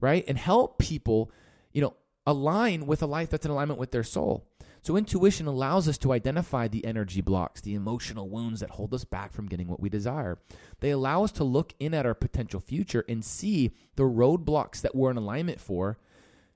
right? 0.00 0.24
And 0.26 0.36
help 0.36 0.78
people, 0.78 1.30
you 1.72 1.80
know, 1.80 1.94
align 2.26 2.86
with 2.86 3.04
a 3.04 3.06
life 3.06 3.30
that's 3.30 3.46
in 3.46 3.52
alignment 3.52 3.78
with 3.78 3.92
their 3.92 4.02
soul. 4.02 4.48
So 4.82 4.96
intuition 4.96 5.46
allows 5.46 5.86
us 5.86 5.96
to 5.98 6.12
identify 6.12 6.66
the 6.66 6.84
energy 6.84 7.20
blocks, 7.20 7.60
the 7.60 7.74
emotional 7.74 8.28
wounds 8.28 8.58
that 8.58 8.70
hold 8.70 8.92
us 8.94 9.04
back 9.04 9.32
from 9.32 9.46
getting 9.46 9.68
what 9.68 9.78
we 9.78 9.88
desire. 9.88 10.40
They 10.80 10.90
allow 10.90 11.22
us 11.22 11.30
to 11.32 11.44
look 11.44 11.72
in 11.78 11.94
at 11.94 12.04
our 12.04 12.14
potential 12.14 12.58
future 12.58 13.04
and 13.08 13.24
see 13.24 13.76
the 13.94 14.02
roadblocks 14.02 14.80
that 14.80 14.96
we're 14.96 15.12
in 15.12 15.18
alignment 15.18 15.60
for 15.60 15.98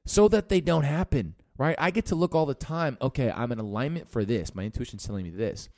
so 0.05 0.27
that 0.27 0.49
they 0.49 0.61
don't 0.61 0.83
happen 0.83 1.37
right? 1.59 1.77
I 1.79 1.91
get 1.91 2.07
to 2.07 2.15
look 2.15 2.35
all 2.35 2.47
the 2.47 2.55
time. 2.55 2.97
Okay, 3.03 3.31
I'm 3.31 3.53
in 3.53 3.59
alignment 3.59 4.09
for 4.09 4.25
this. 4.25 4.55
My 4.55 4.63
intuition's 4.63 5.05
telling 5.05 5.25
me 5.25 5.31
this. 5.31 5.69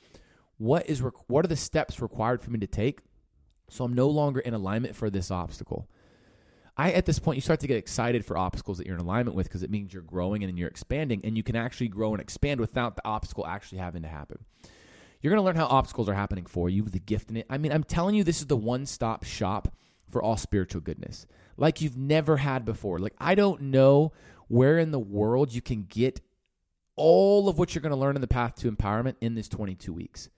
What 0.59 0.89
is 0.89 1.03
what 1.27 1.45
are 1.45 1.49
the 1.49 1.57
steps 1.57 2.01
required 2.01 2.43
for 2.43 2.51
me 2.51 2.59
to 2.61 2.67
take 2.67 3.01
so 3.71 3.85
I'm 3.85 3.95
no 3.95 4.09
longer 4.09 4.41
in 4.41 4.53
alignment 4.53 4.95
for 4.95 5.09
this 5.09 5.31
obstacle? 5.31 5.89
I 6.77 6.93
at 6.93 7.07
this 7.07 7.19
point 7.19 7.37
you 7.37 7.43
start 7.43 7.61
to 7.61 7.67
get 7.67 7.79
excited 7.79 8.25
for 8.25 8.37
obstacles 8.37 8.79
that 8.79 8.87
you're 8.87 8.97
in 8.97 9.01
alignment 9.01 9.37
with 9.37 9.49
because 9.49 9.63
it 9.63 9.71
means 9.71 9.93
you're 9.93 10.03
growing 10.03 10.45
and 10.45 10.59
you're 10.59 10.69
expanding 10.69 11.23
and 11.25 11.37
you 11.37 11.43
can 11.43 11.57
actually 11.57 11.89
grow 11.89 12.13
and 12.13 12.21
expand 12.21 12.61
without 12.61 12.97
the 12.97 13.07
obstacle 13.07 13.47
actually 13.47 13.79
having 13.79 14.03
to 14.03 14.09
happen. 14.09 14.45
You're 15.21 15.33
going 15.33 15.43
to 15.43 15.45
learn 15.45 15.57
how 15.57 15.67
obstacles 15.67 16.09
are 16.09 16.15
happening 16.15 16.47
for 16.47 16.71
you, 16.71 16.83
the 16.83 16.99
gift 16.99 17.31
in 17.31 17.39
it. 17.39 17.47
I 17.51 17.59
mean, 17.59 17.73
I'm 17.73 17.85
telling 17.85 18.15
you 18.15 18.25
this 18.25 18.41
is 18.41 18.47
the 18.47 18.57
one-stop 18.57 19.25
shop 19.25 19.75
for 20.11 20.23
all 20.23 20.39
spiritual 20.39 20.81
goodness. 20.81 21.27
Like 21.59 21.83
you've 21.83 21.97
never 21.97 22.39
had 22.39 22.65
before. 22.65 22.99
Like 22.99 23.15
I 23.19 23.35
don't 23.35 23.63
know 23.63 24.13
where 24.51 24.81
in 24.81 24.91
the 24.91 24.99
world 24.99 25.53
you 25.55 25.63
can 25.63 25.85
get 25.89 26.21
all 26.97 27.49
of 27.49 27.57
what 27.57 27.73
you're 27.73 27.83
going 27.83 27.95
to 27.95 27.97
learn 27.97 28.17
in 28.17 28.21
the 28.21 28.27
path 28.27 28.57
to 28.57 28.71
empowerment 28.71 29.15
in 29.21 29.37
this 29.37 29.49
22 29.49 29.93
weeks. 29.93 30.29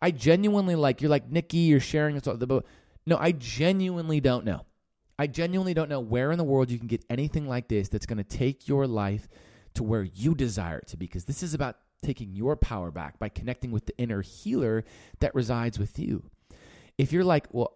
I 0.00 0.10
genuinely 0.10 0.74
like 0.74 1.02
you're 1.02 1.10
like 1.10 1.30
Nikki, 1.30 1.58
you're 1.58 1.78
sharing 1.78 2.14
this. 2.14 2.26
No, 2.26 3.18
I 3.18 3.32
genuinely 3.32 4.20
don't 4.20 4.46
know. 4.46 4.64
I 5.18 5.26
genuinely 5.26 5.74
don't 5.74 5.90
know 5.90 6.00
where 6.00 6.32
in 6.32 6.38
the 6.38 6.44
world 6.44 6.70
you 6.70 6.78
can 6.78 6.86
get 6.86 7.04
anything 7.10 7.46
like 7.46 7.68
this 7.68 7.90
that's 7.90 8.06
going 8.06 8.16
to 8.16 8.24
take 8.24 8.68
your 8.68 8.86
life 8.86 9.28
to 9.74 9.82
where 9.82 10.02
you 10.02 10.34
desire 10.34 10.78
it 10.78 10.88
to 10.88 10.96
be. 10.96 11.04
Because 11.04 11.26
this 11.26 11.42
is 11.42 11.52
about 11.52 11.76
taking 12.02 12.34
your 12.34 12.56
power 12.56 12.90
back 12.90 13.18
by 13.18 13.28
connecting 13.28 13.70
with 13.70 13.84
the 13.84 13.98
inner 13.98 14.22
healer 14.22 14.82
that 15.20 15.34
resides 15.34 15.78
with 15.78 15.98
you. 15.98 16.22
If 16.96 17.12
you're 17.12 17.22
like, 17.22 17.48
well, 17.52 17.74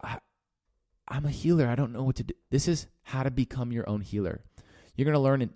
I'm 1.07 1.27
a 1.27 1.31
healer, 1.31 1.69
I 1.69 1.75
don't 1.75 1.93
know 1.93 2.05
what 2.05 2.17
to 2.17 2.25
do. 2.25 2.35
This 2.51 2.67
is 2.67 2.87
how 3.03 3.25
to 3.25 3.31
become 3.31 3.73
your 3.73 3.87
own 3.91 4.01
healer. 4.01 4.41
You're 4.97 5.05
going 5.05 5.15
to 5.15 5.21
learn 5.21 5.43
an 5.43 5.53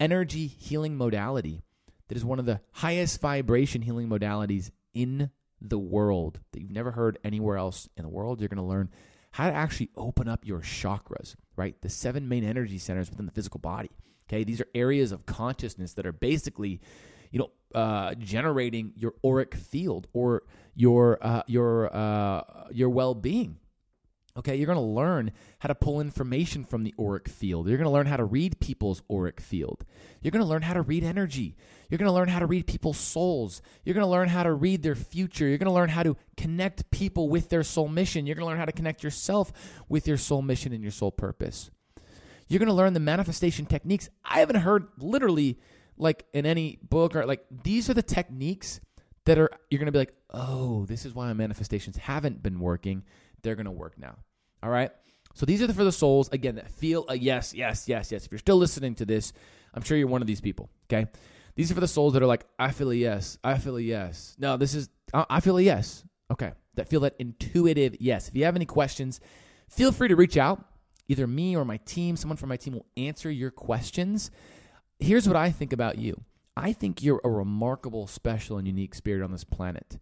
energy 0.00 0.46
healing 0.46 0.96
modality 0.96 1.62
that 2.08 2.16
is 2.16 2.24
one 2.24 2.38
of 2.38 2.46
the 2.46 2.60
highest 2.72 3.20
vibration 3.20 3.82
healing 3.82 4.08
modalities 4.08 4.70
in 4.94 5.30
the 5.60 5.78
world 5.78 6.40
that 6.52 6.60
you've 6.60 6.70
never 6.70 6.92
heard 6.92 7.18
anywhere 7.24 7.56
else 7.56 7.88
in 7.96 8.02
the 8.02 8.08
world. 8.08 8.40
You're 8.40 8.48
going 8.48 8.58
to 8.58 8.62
learn 8.62 8.90
how 9.32 9.48
to 9.48 9.54
actually 9.54 9.90
open 9.96 10.28
up 10.28 10.46
your 10.46 10.60
chakras, 10.60 11.34
right? 11.56 11.74
The 11.82 11.88
seven 11.88 12.28
main 12.28 12.44
energy 12.44 12.78
centers 12.78 13.10
within 13.10 13.26
the 13.26 13.32
physical 13.32 13.60
body. 13.60 13.90
Okay, 14.28 14.44
these 14.44 14.60
are 14.60 14.66
areas 14.74 15.12
of 15.12 15.24
consciousness 15.26 15.92
that 15.94 16.06
are 16.06 16.12
basically, 16.12 16.80
you 17.30 17.38
know, 17.38 17.50
uh, 17.74 18.14
generating 18.14 18.92
your 18.96 19.14
auric 19.24 19.54
field 19.54 20.08
or 20.12 20.42
your 20.74 21.18
uh, 21.20 21.42
your 21.46 21.94
uh, 21.94 22.42
your 22.72 22.88
well 22.88 23.14
being. 23.14 23.58
Okay, 24.36 24.56
you're 24.56 24.66
going 24.66 24.76
to 24.76 24.82
learn 24.82 25.32
how 25.60 25.68
to 25.68 25.74
pull 25.74 26.00
information 26.00 26.64
from 26.64 26.82
the 26.82 26.94
auric 27.00 27.26
field. 27.26 27.68
You're 27.68 27.78
going 27.78 27.86
to 27.86 27.92
learn 27.92 28.06
how 28.06 28.18
to 28.18 28.24
read 28.24 28.60
people's 28.60 29.02
auric 29.10 29.40
field. 29.40 29.84
You're 30.20 30.30
going 30.30 30.44
to 30.44 30.48
learn 30.48 30.62
how 30.62 30.74
to 30.74 30.82
read 30.82 31.04
energy. 31.04 31.56
You're 31.88 31.98
going 31.98 32.08
to 32.08 32.12
learn 32.12 32.28
how 32.28 32.40
to 32.40 32.46
read 32.46 32.66
people's 32.66 32.98
souls. 32.98 33.62
You're 33.84 33.94
going 33.94 34.04
to 34.04 34.10
learn 34.10 34.28
how 34.28 34.42
to 34.42 34.52
read 34.52 34.82
their 34.82 34.94
future. 34.94 35.48
You're 35.48 35.58
going 35.58 35.70
to 35.70 35.74
learn 35.74 35.88
how 35.88 36.02
to 36.02 36.16
connect 36.36 36.90
people 36.90 37.30
with 37.30 37.48
their 37.48 37.62
soul 37.62 37.88
mission. 37.88 38.26
You're 38.26 38.34
going 38.34 38.44
to 38.44 38.48
learn 38.48 38.58
how 38.58 38.66
to 38.66 38.72
connect 38.72 39.02
yourself 39.02 39.52
with 39.88 40.06
your 40.06 40.18
soul 40.18 40.42
mission 40.42 40.72
and 40.72 40.82
your 40.82 40.92
soul 40.92 41.10
purpose. 41.10 41.70
You're 42.48 42.58
going 42.58 42.68
to 42.68 42.74
learn 42.74 42.92
the 42.92 43.00
manifestation 43.00 43.64
techniques. 43.64 44.10
I 44.24 44.40
haven't 44.40 44.56
heard 44.56 44.88
literally 44.98 45.58
like 45.96 46.26
in 46.32 46.44
any 46.46 46.78
book 46.82 47.16
or 47.16 47.24
like 47.24 47.44
these 47.64 47.88
are 47.88 47.94
the 47.94 48.02
techniques 48.02 48.80
that 49.24 49.38
are 49.38 49.50
you're 49.70 49.78
going 49.78 49.86
to 49.86 49.92
be 49.92 49.98
like, 49.98 50.14
"Oh, 50.30 50.84
this 50.86 51.04
is 51.04 51.14
why 51.14 51.26
my 51.26 51.32
manifestations 51.32 51.96
haven't 51.96 52.42
been 52.42 52.60
working." 52.60 53.02
They're 53.42 53.54
going 53.54 53.66
to 53.66 53.70
work 53.70 53.98
now. 53.98 54.16
All 54.62 54.70
right? 54.70 54.90
So 55.34 55.46
these 55.46 55.62
are 55.62 55.72
for 55.72 55.84
the 55.84 55.92
souls, 55.92 56.28
again, 56.32 56.56
that 56.56 56.70
feel 56.70 57.04
a 57.08 57.16
yes, 57.16 57.52
yes, 57.54 57.88
yes, 57.88 58.10
yes. 58.10 58.24
If 58.24 58.32
you're 58.32 58.38
still 58.38 58.56
listening 58.56 58.94
to 58.96 59.04
this, 59.04 59.32
I'm 59.74 59.82
sure 59.82 59.96
you're 59.98 60.08
one 60.08 60.22
of 60.22 60.26
these 60.26 60.40
people, 60.40 60.70
okay? 60.90 61.06
These 61.56 61.70
are 61.70 61.74
for 61.74 61.80
the 61.80 61.88
souls 61.88 62.14
that 62.14 62.22
are 62.22 62.26
like, 62.26 62.46
I 62.58 62.70
feel 62.70 62.90
a 62.90 62.94
yes, 62.94 63.38
I 63.44 63.58
feel 63.58 63.76
a 63.76 63.80
yes. 63.80 64.34
No, 64.38 64.56
this 64.56 64.74
is, 64.74 64.88
I 65.12 65.40
feel 65.40 65.58
a 65.58 65.62
yes. 65.62 66.04
Okay. 66.30 66.52
That 66.74 66.88
feel 66.88 67.00
that 67.00 67.14
intuitive 67.18 67.96
yes. 68.00 68.28
If 68.28 68.36
you 68.36 68.44
have 68.44 68.56
any 68.56 68.66
questions, 68.66 69.20
feel 69.68 69.92
free 69.92 70.08
to 70.08 70.16
reach 70.16 70.36
out. 70.36 70.64
Either 71.08 71.26
me 71.26 71.56
or 71.56 71.64
my 71.64 71.76
team, 71.78 72.16
someone 72.16 72.36
from 72.36 72.48
my 72.48 72.56
team 72.56 72.74
will 72.74 72.86
answer 72.96 73.30
your 73.30 73.50
questions. 73.50 74.30
Here's 74.98 75.26
what 75.26 75.36
I 75.36 75.50
think 75.50 75.72
about 75.72 75.98
you 75.98 76.20
I 76.56 76.72
think 76.72 77.02
you're 77.02 77.20
a 77.22 77.30
remarkable, 77.30 78.06
special, 78.06 78.58
and 78.58 78.66
unique 78.66 78.94
spirit 78.94 79.22
on 79.22 79.30
this 79.30 79.44
planet. 79.44 79.98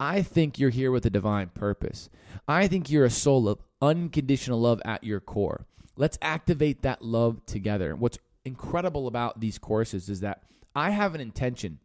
I 0.00 0.22
think 0.22 0.58
you're 0.58 0.70
here 0.70 0.90
with 0.90 1.04
a 1.04 1.10
divine 1.10 1.48
purpose. 1.48 2.08
I 2.48 2.66
think 2.66 2.90
you're 2.90 3.04
a 3.04 3.10
soul 3.10 3.48
of 3.48 3.60
unconditional 3.82 4.58
love 4.58 4.80
at 4.84 5.04
your 5.04 5.20
core. 5.20 5.66
Let's 5.94 6.18
activate 6.22 6.82
that 6.82 7.02
love 7.02 7.44
together. 7.44 7.94
What's 7.94 8.18
incredible 8.46 9.06
about 9.06 9.40
these 9.40 9.58
courses 9.58 10.08
is 10.08 10.20
that 10.20 10.42
I 10.74 10.90
have 10.90 11.14
an 11.14 11.20
intention. 11.20 11.80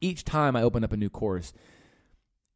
Each 0.00 0.24
time 0.24 0.56
I 0.56 0.62
open 0.62 0.82
up 0.84 0.92
a 0.92 0.96
new 0.96 1.10
course, 1.10 1.52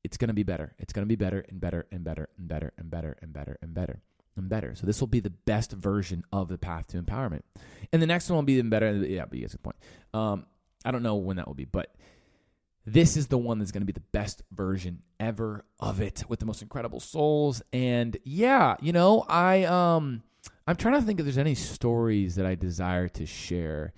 it's 0.03 0.17
going 0.17 0.29
to 0.29 0.35
be 0.35 0.43
better. 0.43 0.73
It's 0.79 0.95
going 0.95 1.05
to 1.05 1.09
be 1.09 1.17
better 1.17 1.45
and 1.49 1.61
better 1.61 1.87
and 1.93 2.03
better 2.03 2.31
and 2.39 2.49
better 2.49 2.73
and 2.79 2.91
better 2.91 3.19
and 3.21 3.33
better 3.33 3.59
and 3.61 3.75
better 3.75 4.01
and 4.37 4.49
better. 4.49 4.75
So 4.75 4.87
this 4.87 5.01
will 5.01 5.09
be 5.09 5.21
the 5.21 5.31
best 5.31 5.73
version 5.73 6.25
of 6.33 6.49
the 6.49 6.57
path 6.57 6.87
to 6.89 7.03
empowerment. 7.03 7.43
And 7.93 8.01
the 8.01 8.07
next 8.07 8.31
one 8.31 8.37
will 8.37 8.43
be 8.43 8.55
even 8.55 8.71
better. 8.71 8.91
Yeah, 8.93 9.27
but 9.27 9.39
that's 9.39 9.53
the 9.53 9.59
point. 9.59 9.77
Um, 10.15 10.47
I 10.85 10.91
don't 10.91 11.03
know 11.03 11.17
when 11.17 11.37
that 11.37 11.47
will 11.47 11.55
be, 11.55 11.67
but 11.67 11.95
this 12.85 13.17
is 13.17 13.29
the 13.29 13.39
one 13.39 13.59
that's 13.59 13.71
going 13.71 13.83
to 13.83 13.87
be 13.87 13.93
the 13.93 14.01
best 14.13 14.43
version 14.51 15.03
ever 15.21 15.65
of 15.81 16.01
it 16.01 16.25
with 16.29 16.41
the 16.41 16.47
most 16.47 16.63
incredible 16.63 17.01
souls 17.01 17.63
and 17.73 18.17
yeah 18.25 18.77
you 18.81 18.93
know 18.93 19.25
i 19.29 19.65
um 19.65 20.23
i'm 20.67 20.77
trying 20.77 20.95
to 20.95 21.03
think 21.03 21.21
if 21.21 21.25
there's 21.25 21.39
any 21.39 21.55
stories 21.55 22.35
that 22.35 22.47
i 22.47 22.55
desire 22.55 23.09
to 23.09 23.25
share 23.25 23.93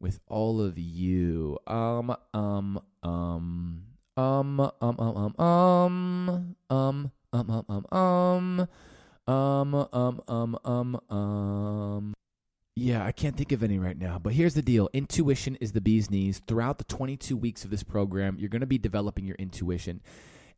with 0.00 0.18
all 0.28 0.60
of 0.60 0.78
you 0.78 1.58
um 1.66 2.14
um 2.32 2.80
um 3.02 3.84
um 4.16 4.60
um 4.60 4.70
um 4.80 5.00
um 5.00 5.36
um 5.38 6.56
um 6.70 7.12
um 7.32 7.56
um 7.58 7.86
um 7.92 8.68
um 9.26 9.28
um 9.28 9.88
um 9.92 10.20
um 10.28 10.58
um 10.64 11.00
um 11.10 12.14
yeah, 12.76 13.04
I 13.04 13.12
can't 13.12 13.36
think 13.36 13.52
of 13.52 13.62
any 13.62 13.78
right 13.78 13.96
now, 13.96 14.18
but 14.18 14.32
here's 14.32 14.54
the 14.54 14.62
deal. 14.62 14.88
Intuition 14.92 15.56
is 15.60 15.72
the 15.72 15.80
bee's 15.80 16.10
knees. 16.10 16.42
Throughout 16.48 16.78
the 16.78 16.84
22 16.84 17.36
weeks 17.36 17.64
of 17.64 17.70
this 17.70 17.84
program, 17.84 18.36
you're 18.38 18.48
going 18.48 18.60
to 18.60 18.66
be 18.66 18.78
developing 18.78 19.26
your 19.26 19.36
intuition. 19.36 20.00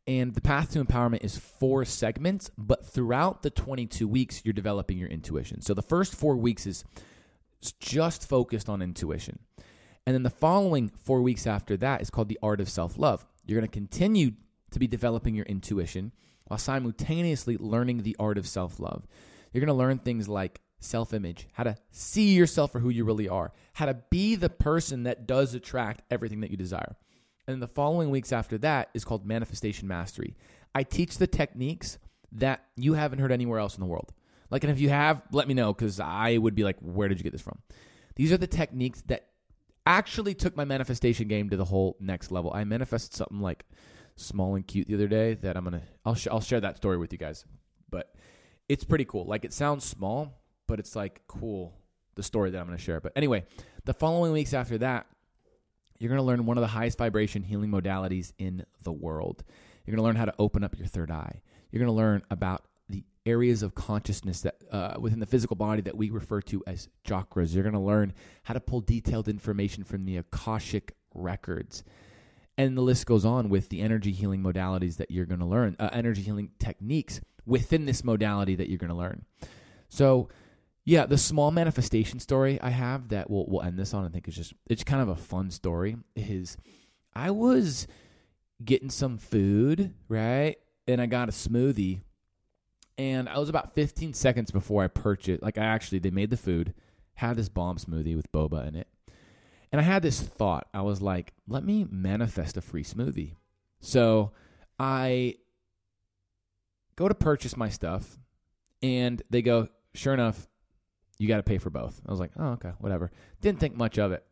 And 0.07 0.33
the 0.33 0.41
path 0.41 0.71
to 0.71 0.83
empowerment 0.83 1.23
is 1.23 1.37
four 1.37 1.85
segments, 1.85 2.49
but 2.57 2.85
throughout 2.85 3.43
the 3.43 3.51
22 3.51 4.07
weeks, 4.07 4.41
you're 4.43 4.53
developing 4.53 4.97
your 4.97 5.09
intuition. 5.09 5.61
So 5.61 5.75
the 5.75 5.83
first 5.83 6.15
four 6.15 6.37
weeks 6.37 6.65
is 6.65 6.85
just 7.79 8.27
focused 8.27 8.69
on 8.69 8.81
intuition. 8.81 9.39
And 10.07 10.15
then 10.15 10.23
the 10.23 10.29
following 10.29 10.89
four 11.03 11.21
weeks 11.21 11.45
after 11.45 11.77
that 11.77 12.01
is 12.01 12.09
called 12.09 12.29
the 12.29 12.39
art 12.41 12.61
of 12.61 12.69
self 12.69 12.97
love. 12.97 13.25
You're 13.45 13.59
going 13.59 13.69
to 13.69 13.73
continue 13.73 14.31
to 14.71 14.79
be 14.79 14.87
developing 14.87 15.35
your 15.35 15.45
intuition 15.45 16.13
while 16.47 16.57
simultaneously 16.57 17.57
learning 17.57 18.03
the 18.03 18.15
art 18.17 18.37
of 18.37 18.47
self 18.47 18.79
love. 18.79 19.05
You're 19.51 19.65
going 19.65 19.75
to 19.75 19.77
learn 19.77 19.99
things 19.99 20.27
like 20.29 20.61
self 20.79 21.13
image, 21.13 21.47
how 21.53 21.63
to 21.63 21.75
see 21.91 22.33
yourself 22.33 22.71
for 22.71 22.79
who 22.79 22.89
you 22.89 23.03
really 23.03 23.29
are, 23.29 23.51
how 23.73 23.85
to 23.85 23.95
be 24.09 24.35
the 24.35 24.49
person 24.49 25.03
that 25.03 25.27
does 25.27 25.53
attract 25.53 26.03
everything 26.11 26.41
that 26.41 26.51
you 26.51 26.57
desire. 26.57 26.95
And 27.47 27.61
the 27.61 27.67
following 27.67 28.09
weeks 28.09 28.31
after 28.33 28.57
that 28.59 28.89
is 28.93 29.05
called 29.05 29.25
manifestation 29.25 29.87
mastery. 29.87 30.35
I 30.75 30.83
teach 30.83 31.17
the 31.17 31.27
techniques 31.27 31.97
that 32.33 32.65
you 32.75 32.93
haven't 32.93 33.19
heard 33.19 33.31
anywhere 33.31 33.59
else 33.59 33.75
in 33.75 33.81
the 33.81 33.87
world. 33.87 34.13
Like, 34.49 34.63
and 34.63 34.71
if 34.71 34.79
you 34.79 34.89
have, 34.89 35.21
let 35.31 35.47
me 35.47 35.53
know 35.53 35.73
because 35.73 35.99
I 35.99 36.37
would 36.37 36.55
be 36.55 36.63
like, 36.63 36.77
where 36.79 37.07
did 37.07 37.17
you 37.17 37.23
get 37.23 37.31
this 37.31 37.41
from? 37.41 37.59
These 38.15 38.31
are 38.31 38.37
the 38.37 38.47
techniques 38.47 39.01
that 39.07 39.27
actually 39.85 40.33
took 40.33 40.55
my 40.55 40.65
manifestation 40.65 41.27
game 41.27 41.49
to 41.49 41.57
the 41.57 41.65
whole 41.65 41.95
next 41.99 42.31
level. 42.31 42.51
I 42.53 42.63
manifested 42.63 43.13
something 43.13 43.39
like 43.39 43.65
small 44.15 44.55
and 44.55 44.67
cute 44.67 44.87
the 44.87 44.95
other 44.95 45.07
day 45.07 45.35
that 45.35 45.55
I'm 45.55 45.63
gonna 45.63 45.83
I'll 46.03 46.15
sh- 46.15 46.27
I'll 46.29 46.41
share 46.41 46.59
that 46.59 46.77
story 46.77 46.97
with 46.97 47.13
you 47.13 47.17
guys. 47.17 47.45
But 47.89 48.13
it's 48.67 48.83
pretty 48.83 49.05
cool. 49.05 49.25
Like 49.25 49.45
it 49.45 49.53
sounds 49.53 49.85
small, 49.85 50.33
but 50.67 50.79
it's 50.79 50.95
like 50.95 51.21
cool 51.27 51.73
the 52.15 52.23
story 52.23 52.51
that 52.51 52.59
I'm 52.59 52.65
gonna 52.65 52.77
share. 52.77 52.99
But 52.99 53.13
anyway, 53.15 53.45
the 53.85 53.93
following 53.93 54.31
weeks 54.31 54.53
after 54.53 54.77
that, 54.79 55.07
you're 55.99 56.09
gonna 56.09 56.23
learn 56.23 56.45
one 56.45 56.57
of 56.57 56.61
the 56.61 56.67
highest 56.67 56.97
vibration 56.97 57.43
healing 57.43 57.69
modalities 57.69 58.33
in 58.37 58.65
the 58.83 58.91
world. 58.91 59.43
You're 59.85 59.95
gonna 59.95 60.05
learn 60.05 60.15
how 60.15 60.25
to 60.25 60.33
open 60.39 60.63
up 60.63 60.77
your 60.77 60.87
third 60.87 61.11
eye. 61.11 61.41
You're 61.71 61.79
gonna 61.79 61.93
learn 61.93 62.23
about 62.29 62.65
the 62.89 63.03
areas 63.25 63.63
of 63.63 63.75
consciousness 63.75 64.41
that 64.41 64.55
uh, 64.71 64.95
within 64.99 65.19
the 65.19 65.25
physical 65.25 65.55
body 65.55 65.81
that 65.81 65.97
we 65.97 66.09
refer 66.09 66.41
to 66.41 66.63
as 66.67 66.89
chakras. 67.05 67.53
You're 67.53 67.63
gonna 67.63 67.83
learn 67.83 68.13
how 68.43 68.53
to 68.53 68.59
pull 68.59 68.81
detailed 68.81 69.27
information 69.27 69.83
from 69.83 70.03
the 70.03 70.17
akashic 70.17 70.93
records 71.13 71.83
and 72.57 72.75
the 72.75 72.81
list 72.81 73.05
goes 73.05 73.23
on 73.23 73.49
with 73.49 73.69
the 73.69 73.81
energy 73.81 74.11
healing 74.11 74.41
modalities 74.41 74.97
that 74.97 75.11
you're 75.11 75.25
going 75.25 75.39
to 75.39 75.45
learn, 75.45 75.75
uh, 75.79 75.89
energy 75.91 76.23
healing 76.23 76.49
techniques 76.59 77.21
within 77.45 77.85
this 77.85 78.03
modality 78.03 78.55
that 78.55 78.67
you're 78.67 78.79
going 78.79 78.89
to 78.89 78.95
learn. 78.95 79.25
So, 79.89 80.29
yeah, 80.87 81.05
the 81.05 81.17
small 81.17 81.51
manifestation 81.51 82.17
story 82.17 82.61
I 82.61 82.69
have 82.69 83.09
that 83.09 83.29
we'll, 83.29 83.43
we'll 83.45 83.61
end 83.61 83.77
this 83.77 83.93
on, 83.93 84.05
I 84.05 84.07
think 84.07 84.25
is 84.29 84.37
just, 84.37 84.53
it's 84.69 84.85
kind 84.85 85.01
of 85.01 85.09
a 85.09 85.17
fun 85.17 85.51
story, 85.51 85.97
is 86.15 86.55
I 87.13 87.31
was 87.31 87.87
getting 88.63 88.89
some 88.89 89.17
food, 89.17 89.93
right? 90.07 90.55
And 90.87 91.01
I 91.01 91.05
got 91.07 91.27
a 91.27 91.33
smoothie. 91.33 92.03
And 92.97 93.27
I 93.27 93.37
was 93.37 93.49
about 93.49 93.75
15 93.75 94.13
seconds 94.13 94.49
before 94.49 94.81
I 94.81 94.87
purchased, 94.87 95.43
like 95.43 95.57
I 95.57 95.65
actually, 95.65 95.99
they 95.99 96.09
made 96.09 96.29
the 96.29 96.37
food, 96.37 96.73
had 97.15 97.35
this 97.35 97.49
bomb 97.49 97.75
smoothie 97.75 98.15
with 98.15 98.31
boba 98.31 98.65
in 98.65 98.77
it. 98.77 98.87
And 99.73 99.81
I 99.81 99.83
had 99.83 100.03
this 100.03 100.21
thought. 100.21 100.69
I 100.73 100.83
was 100.83 101.01
like, 101.01 101.33
let 101.49 101.65
me 101.65 101.85
manifest 101.91 102.55
a 102.55 102.61
free 102.61 102.85
smoothie. 102.85 103.35
So 103.81 104.31
I 104.79 105.35
go 106.95 107.09
to 107.09 107.13
purchase 107.13 107.57
my 107.57 107.67
stuff, 107.67 108.17
and 108.81 109.21
they 109.29 109.41
go, 109.41 109.67
sure 109.93 110.13
enough, 110.13 110.47
you 111.17 111.27
got 111.27 111.37
to 111.37 111.43
pay 111.43 111.57
for 111.57 111.69
both. 111.69 112.01
I 112.07 112.11
was 112.11 112.19
like, 112.19 112.31
oh, 112.37 112.49
okay, 112.53 112.71
whatever. 112.79 113.11
Didn't 113.41 113.59
think 113.59 113.75
much 113.75 113.97
of 113.97 114.11
it. 114.11 114.25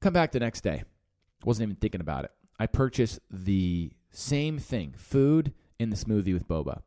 Come 0.00 0.12
back 0.12 0.32
the 0.32 0.40
next 0.40 0.62
day. 0.62 0.84
Wasn't 1.44 1.62
even 1.62 1.76
thinking 1.76 2.00
about 2.00 2.24
it. 2.24 2.30
I 2.58 2.66
purchased 2.66 3.20
the 3.30 3.92
same 4.10 4.58
thing, 4.58 4.94
food 4.96 5.52
in 5.78 5.90
the 5.90 5.96
smoothie 5.96 6.32
with 6.32 6.48
boba. 6.48 6.82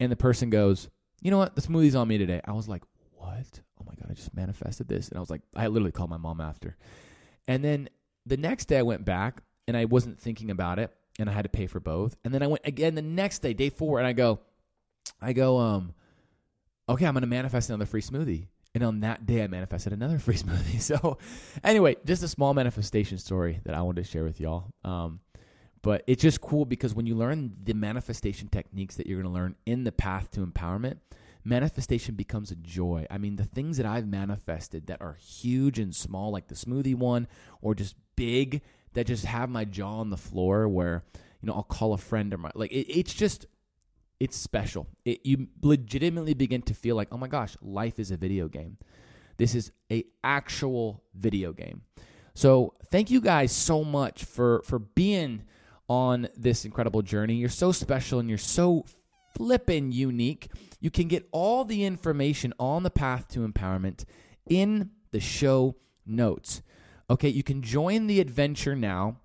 And 0.00 0.10
the 0.10 0.16
person 0.16 0.50
goes, 0.50 0.88
you 1.20 1.30
know 1.30 1.38
what? 1.38 1.54
The 1.54 1.62
smoothie's 1.62 1.94
on 1.94 2.08
me 2.08 2.18
today. 2.18 2.40
I 2.44 2.52
was 2.52 2.68
like, 2.68 2.82
what? 3.12 3.60
Oh 3.80 3.84
my 3.84 3.94
God, 3.94 4.08
I 4.10 4.14
just 4.14 4.34
manifested 4.34 4.88
this. 4.88 5.08
And 5.08 5.16
I 5.16 5.20
was 5.20 5.30
like, 5.30 5.42
I 5.54 5.66
literally 5.66 5.92
called 5.92 6.10
my 6.10 6.16
mom 6.16 6.40
after. 6.40 6.76
And 7.46 7.64
then 7.64 7.88
the 8.26 8.36
next 8.36 8.66
day 8.66 8.78
I 8.78 8.82
went 8.82 9.04
back 9.04 9.42
and 9.66 9.76
I 9.76 9.84
wasn't 9.84 10.20
thinking 10.20 10.50
about 10.50 10.78
it 10.78 10.92
and 11.18 11.28
I 11.28 11.32
had 11.32 11.42
to 11.42 11.48
pay 11.48 11.66
for 11.66 11.80
both. 11.80 12.16
And 12.24 12.32
then 12.32 12.42
I 12.42 12.46
went 12.46 12.62
again 12.64 12.94
the 12.94 13.02
next 13.02 13.40
day, 13.40 13.52
day 13.52 13.70
four, 13.70 13.98
and 13.98 14.06
I 14.06 14.12
go, 14.12 14.40
I 15.20 15.32
go, 15.32 15.58
um, 15.58 15.94
okay, 16.88 17.06
I'm 17.06 17.14
going 17.14 17.22
to 17.22 17.28
manifest 17.28 17.68
another 17.68 17.86
free 17.86 18.02
smoothie. 18.02 18.46
And 18.74 18.84
on 18.84 19.00
that 19.00 19.26
day, 19.26 19.42
I 19.42 19.46
manifested 19.46 19.92
another 19.92 20.18
free 20.18 20.36
smoothie. 20.36 20.80
So, 20.80 21.18
anyway, 21.64 21.96
just 22.04 22.22
a 22.22 22.28
small 22.28 22.54
manifestation 22.54 23.18
story 23.18 23.60
that 23.64 23.74
I 23.74 23.82
wanted 23.82 24.04
to 24.04 24.10
share 24.10 24.24
with 24.24 24.40
y'all. 24.40 24.72
Um, 24.84 25.20
but 25.82 26.02
it's 26.06 26.22
just 26.22 26.40
cool 26.40 26.64
because 26.64 26.94
when 26.94 27.06
you 27.06 27.14
learn 27.14 27.56
the 27.62 27.72
manifestation 27.72 28.48
techniques 28.48 28.96
that 28.96 29.06
you're 29.06 29.20
going 29.20 29.32
to 29.32 29.38
learn 29.38 29.56
in 29.64 29.84
the 29.84 29.92
path 29.92 30.30
to 30.32 30.44
empowerment, 30.44 30.98
manifestation 31.44 32.14
becomes 32.14 32.50
a 32.50 32.56
joy. 32.56 33.06
I 33.10 33.18
mean, 33.18 33.36
the 33.36 33.44
things 33.44 33.76
that 33.76 33.86
I've 33.86 34.06
manifested 34.06 34.88
that 34.88 35.00
are 35.00 35.14
huge 35.14 35.78
and 35.78 35.94
small, 35.94 36.30
like 36.30 36.48
the 36.48 36.54
smoothie 36.54 36.94
one, 36.94 37.28
or 37.62 37.74
just 37.74 37.96
big 38.16 38.62
that 38.94 39.06
just 39.06 39.24
have 39.24 39.48
my 39.48 39.64
jaw 39.64 40.00
on 40.00 40.10
the 40.10 40.16
floor 40.16 40.68
where, 40.68 41.04
you 41.40 41.46
know, 41.46 41.54
I'll 41.54 41.62
call 41.62 41.92
a 41.92 41.98
friend 41.98 42.34
or 42.34 42.38
my, 42.38 42.50
like, 42.54 42.72
it, 42.72 42.90
it's 42.92 43.14
just, 43.14 43.46
it's 44.20 44.36
special. 44.36 44.86
It, 45.04 45.24
you 45.24 45.48
legitimately 45.62 46.34
begin 46.34 46.62
to 46.62 46.74
feel 46.74 46.96
like, 46.96 47.08
oh 47.12 47.18
my 47.18 47.28
gosh, 47.28 47.56
life 47.62 47.98
is 47.98 48.10
a 48.10 48.16
video 48.16 48.48
game. 48.48 48.78
This 49.36 49.54
is 49.54 49.70
a 49.90 50.04
actual 50.24 51.04
video 51.14 51.52
game. 51.52 51.82
So 52.34 52.74
thank 52.90 53.10
you 53.10 53.20
guys 53.20 53.52
so 53.52 53.84
much 53.84 54.24
for 54.24 54.62
for 54.64 54.78
being 54.78 55.42
on 55.88 56.28
this 56.36 56.64
incredible 56.64 57.02
journey. 57.02 57.34
You're 57.34 57.48
so 57.48 57.72
special 57.72 58.18
and 58.18 58.28
you're 58.28 58.38
so 58.38 58.84
flippin' 59.36 59.92
unique. 59.92 60.50
You 60.80 60.90
can 60.90 61.08
get 61.08 61.28
all 61.32 61.64
the 61.64 61.84
information 61.84 62.52
on 62.58 62.82
the 62.82 62.90
path 62.90 63.28
to 63.28 63.46
empowerment 63.46 64.04
in 64.48 64.90
the 65.10 65.20
show 65.20 65.76
notes. 66.06 66.62
Okay, 67.10 67.28
you 67.28 67.42
can 67.42 67.62
join 67.62 68.06
the 68.06 68.20
adventure 68.20 68.76
now. 68.76 69.16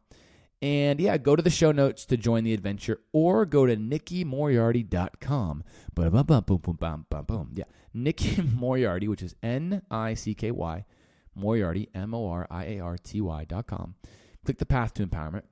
And 0.63 1.02
yeah, 1.02 1.17
go 1.17 1.36
to 1.36 1.43
the 1.43 1.49
show 1.49 1.73
notes 1.73 2.06
to 2.06 2.15
join 2.15 2.45
the 2.45 2.54
adventure 2.54 3.02
or 3.12 3.45
go 3.45 3.65
to 3.65 3.76
nickymoriarty.com. 3.76 5.63
Boom, 5.93 6.10
boom, 6.10 6.23
boom, 6.26 6.43
boom, 6.45 6.62
boom. 6.62 7.06
boom, 7.10 7.26
boom. 7.26 7.52
Yeah, 7.54 7.65
Nicky 7.93 8.41
Moriarty, 8.41 9.10
which 9.10 9.21
is 9.21 9.36
N 9.43 9.82
I 9.91 10.13
C 10.13 10.34
K 10.34 10.52
Y, 10.52 10.86
Moriarty, 11.36 11.89
M 11.93 12.13
O 12.13 12.30
R 12.30 12.47
I 12.49 12.63
A 12.63 12.80
R 12.80 12.97
T 12.97 13.19
Y.com. 13.19 13.95
Click 14.45 14.58
the 14.58 14.65
path 14.65 14.93
to 14.93 15.06
empowerment 15.06 15.43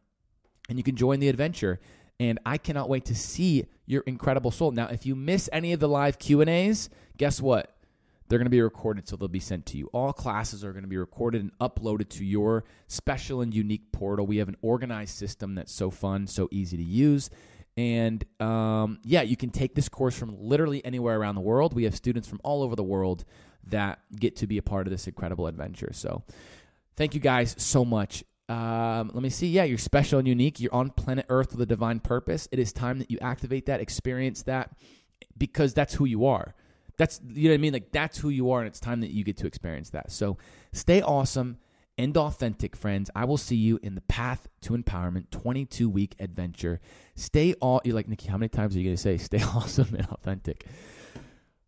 and 0.70 0.78
you 0.78 0.84
can 0.84 0.96
join 0.96 1.20
the 1.20 1.28
adventure 1.28 1.82
and 2.18 2.40
I 2.46 2.58
cannot 2.58 2.88
wait 2.88 3.04
to 3.06 3.16
see 3.16 3.66
your 3.86 4.04
incredible 4.04 4.52
soul. 4.52 4.72
Now, 4.72 4.88
if 4.88 5.06
you 5.06 5.18
miss 5.18 5.50
any 5.52 5.74
of 5.74 5.82
the 5.82 5.90
live 5.90 6.20
Q&As, 6.20 6.90
guess 7.18 7.42
what? 7.42 7.76
They're 8.32 8.40
going 8.40 8.46
to 8.46 8.50
be 8.50 8.62
recorded 8.62 9.10
so 9.10 9.18
they'll 9.18 9.28
be 9.28 9.42
sent 9.42 9.66
to 9.66 9.78
you. 9.78 9.90
All 9.92 10.14
classes 10.14 10.64
are 10.64 10.72
going 10.72 10.86
to 10.86 10.88
be 10.90 10.96
recorded 10.96 11.42
and 11.42 11.52
uploaded 11.60 12.08
to 12.12 12.24
your 12.24 12.64
special 12.88 13.42
and 13.42 13.54
unique 13.54 13.92
portal. 13.92 14.26
We 14.26 14.38
have 14.38 14.48
an 14.48 14.56
organized 14.62 15.18
system 15.18 15.56
that's 15.56 15.74
so 15.74 15.90
fun, 15.90 16.28
so 16.28 16.48
easy 16.50 16.78
to 16.78 16.84
use. 16.84 17.30
And 17.76 18.24
um, 18.40 19.00
yeah, 19.04 19.22
you 19.22 19.36
can 19.36 19.50
take 19.50 19.76
this 19.76 19.90
course 19.90 20.18
from 20.18 20.38
literally 20.40 20.84
anywhere 20.86 21.20
around 21.20 21.36
the 21.36 21.42
world. 21.42 21.74
We 21.74 21.84
have 21.84 21.94
students 21.94 22.26
from 22.26 22.40
all 22.42 22.64
over 22.64 22.74
the 22.74 22.86
world 22.86 23.26
that 23.66 24.00
get 24.18 24.38
to 24.38 24.48
be 24.48 24.58
a 24.58 24.62
part 24.62 24.88
of 24.88 24.92
this 24.92 25.08
incredible 25.08 25.48
adventure. 25.48 25.92
So 25.92 26.24
thank 26.96 27.14
you 27.14 27.20
guys 27.20 27.54
so 27.58 27.84
much. 27.84 28.24
Um, 28.48 29.12
let 29.14 29.24
me 29.24 29.30
see. 29.30 29.48
Yeah, 29.48 29.66
you're 29.66 29.78
special 29.78 30.20
and 30.20 30.28
unique. 30.30 30.62
You're 30.62 30.74
on 30.74 30.92
planet 30.92 31.26
Earth 31.28 31.52
with 31.52 31.64
a 31.64 31.66
divine 31.66 32.00
purpose. 32.00 32.48
It 32.54 32.60
is 32.60 32.72
time 32.72 33.00
that 33.00 33.12
you 33.12 33.18
activate 33.22 33.66
that, 33.66 33.82
experience 33.82 34.44
that, 34.44 34.72
because 35.38 35.74
that's 35.74 35.96
who 35.96 36.06
you 36.06 36.26
are. 36.26 36.56
That's 37.02 37.20
you 37.28 37.46
know 37.46 37.54
what 37.54 37.56
I 37.56 37.58
mean. 37.58 37.74
Like 37.74 37.92
that's 37.92 38.20
who 38.20 38.30
you 38.30 38.52
are, 38.52 38.60
and 38.60 38.68
it's 38.68 38.80
time 38.80 39.02
that 39.02 39.10
you 39.10 39.24
get 39.24 39.36
to 39.38 39.48
experience 39.48 39.90
that. 39.90 40.12
So 40.12 40.38
stay 40.72 41.02
awesome 41.02 41.58
and 41.98 42.16
authentic, 42.16 42.76
friends. 42.76 43.10
I 43.16 43.26
will 43.26 43.40
see 43.40 43.56
you 43.56 43.80
in 43.82 43.96
the 43.96 44.02
Path 44.02 44.48
to 44.62 44.74
Empowerment 44.74 45.32
22 45.32 45.90
week 45.90 46.14
adventure. 46.20 46.80
Stay 47.16 47.56
all. 47.56 47.82
You're 47.84 47.96
like 47.96 48.08
Nikki. 48.08 48.28
How 48.28 48.38
many 48.38 48.50
times 48.50 48.76
are 48.76 48.80
you 48.80 48.86
gonna 48.86 48.98
say 48.98 49.18
stay 49.32 49.42
awesome 49.42 49.96
and 49.98 50.06
authentic? 50.12 50.68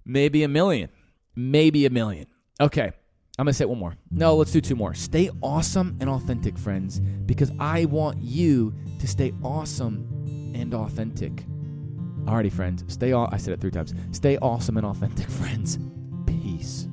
Maybe 0.05 0.43
a 0.43 0.47
million. 0.47 0.89
Maybe 1.35 1.87
a 1.87 1.89
million. 1.89 2.27
Okay. 2.61 2.91
I'm 3.39 3.45
going 3.45 3.53
to 3.53 3.57
say 3.57 3.65
one 3.65 3.79
more. 3.79 3.95
No, 4.11 4.35
let's 4.35 4.51
do 4.51 4.61
two 4.61 4.75
more. 4.75 4.93
Stay 4.93 5.31
awesome 5.41 5.97
and 5.99 6.07
authentic, 6.07 6.55
friends, 6.55 6.99
because 6.99 7.51
I 7.59 7.85
want 7.85 8.21
you 8.21 8.75
to 8.99 9.07
stay 9.07 9.33
awesome 9.43 10.51
and 10.53 10.71
authentic. 10.75 11.43
Alrighty, 12.25 12.51
friends. 12.51 12.83
Stay. 12.87 13.11
Aw- 13.13 13.29
I 13.31 13.37
said 13.37 13.53
it 13.53 13.61
three 13.61 13.71
times. 13.71 13.93
Stay 14.11 14.37
awesome 14.37 14.77
and 14.77 14.85
authentic, 14.85 15.29
friends. 15.41 15.77
Peace. 16.25 16.87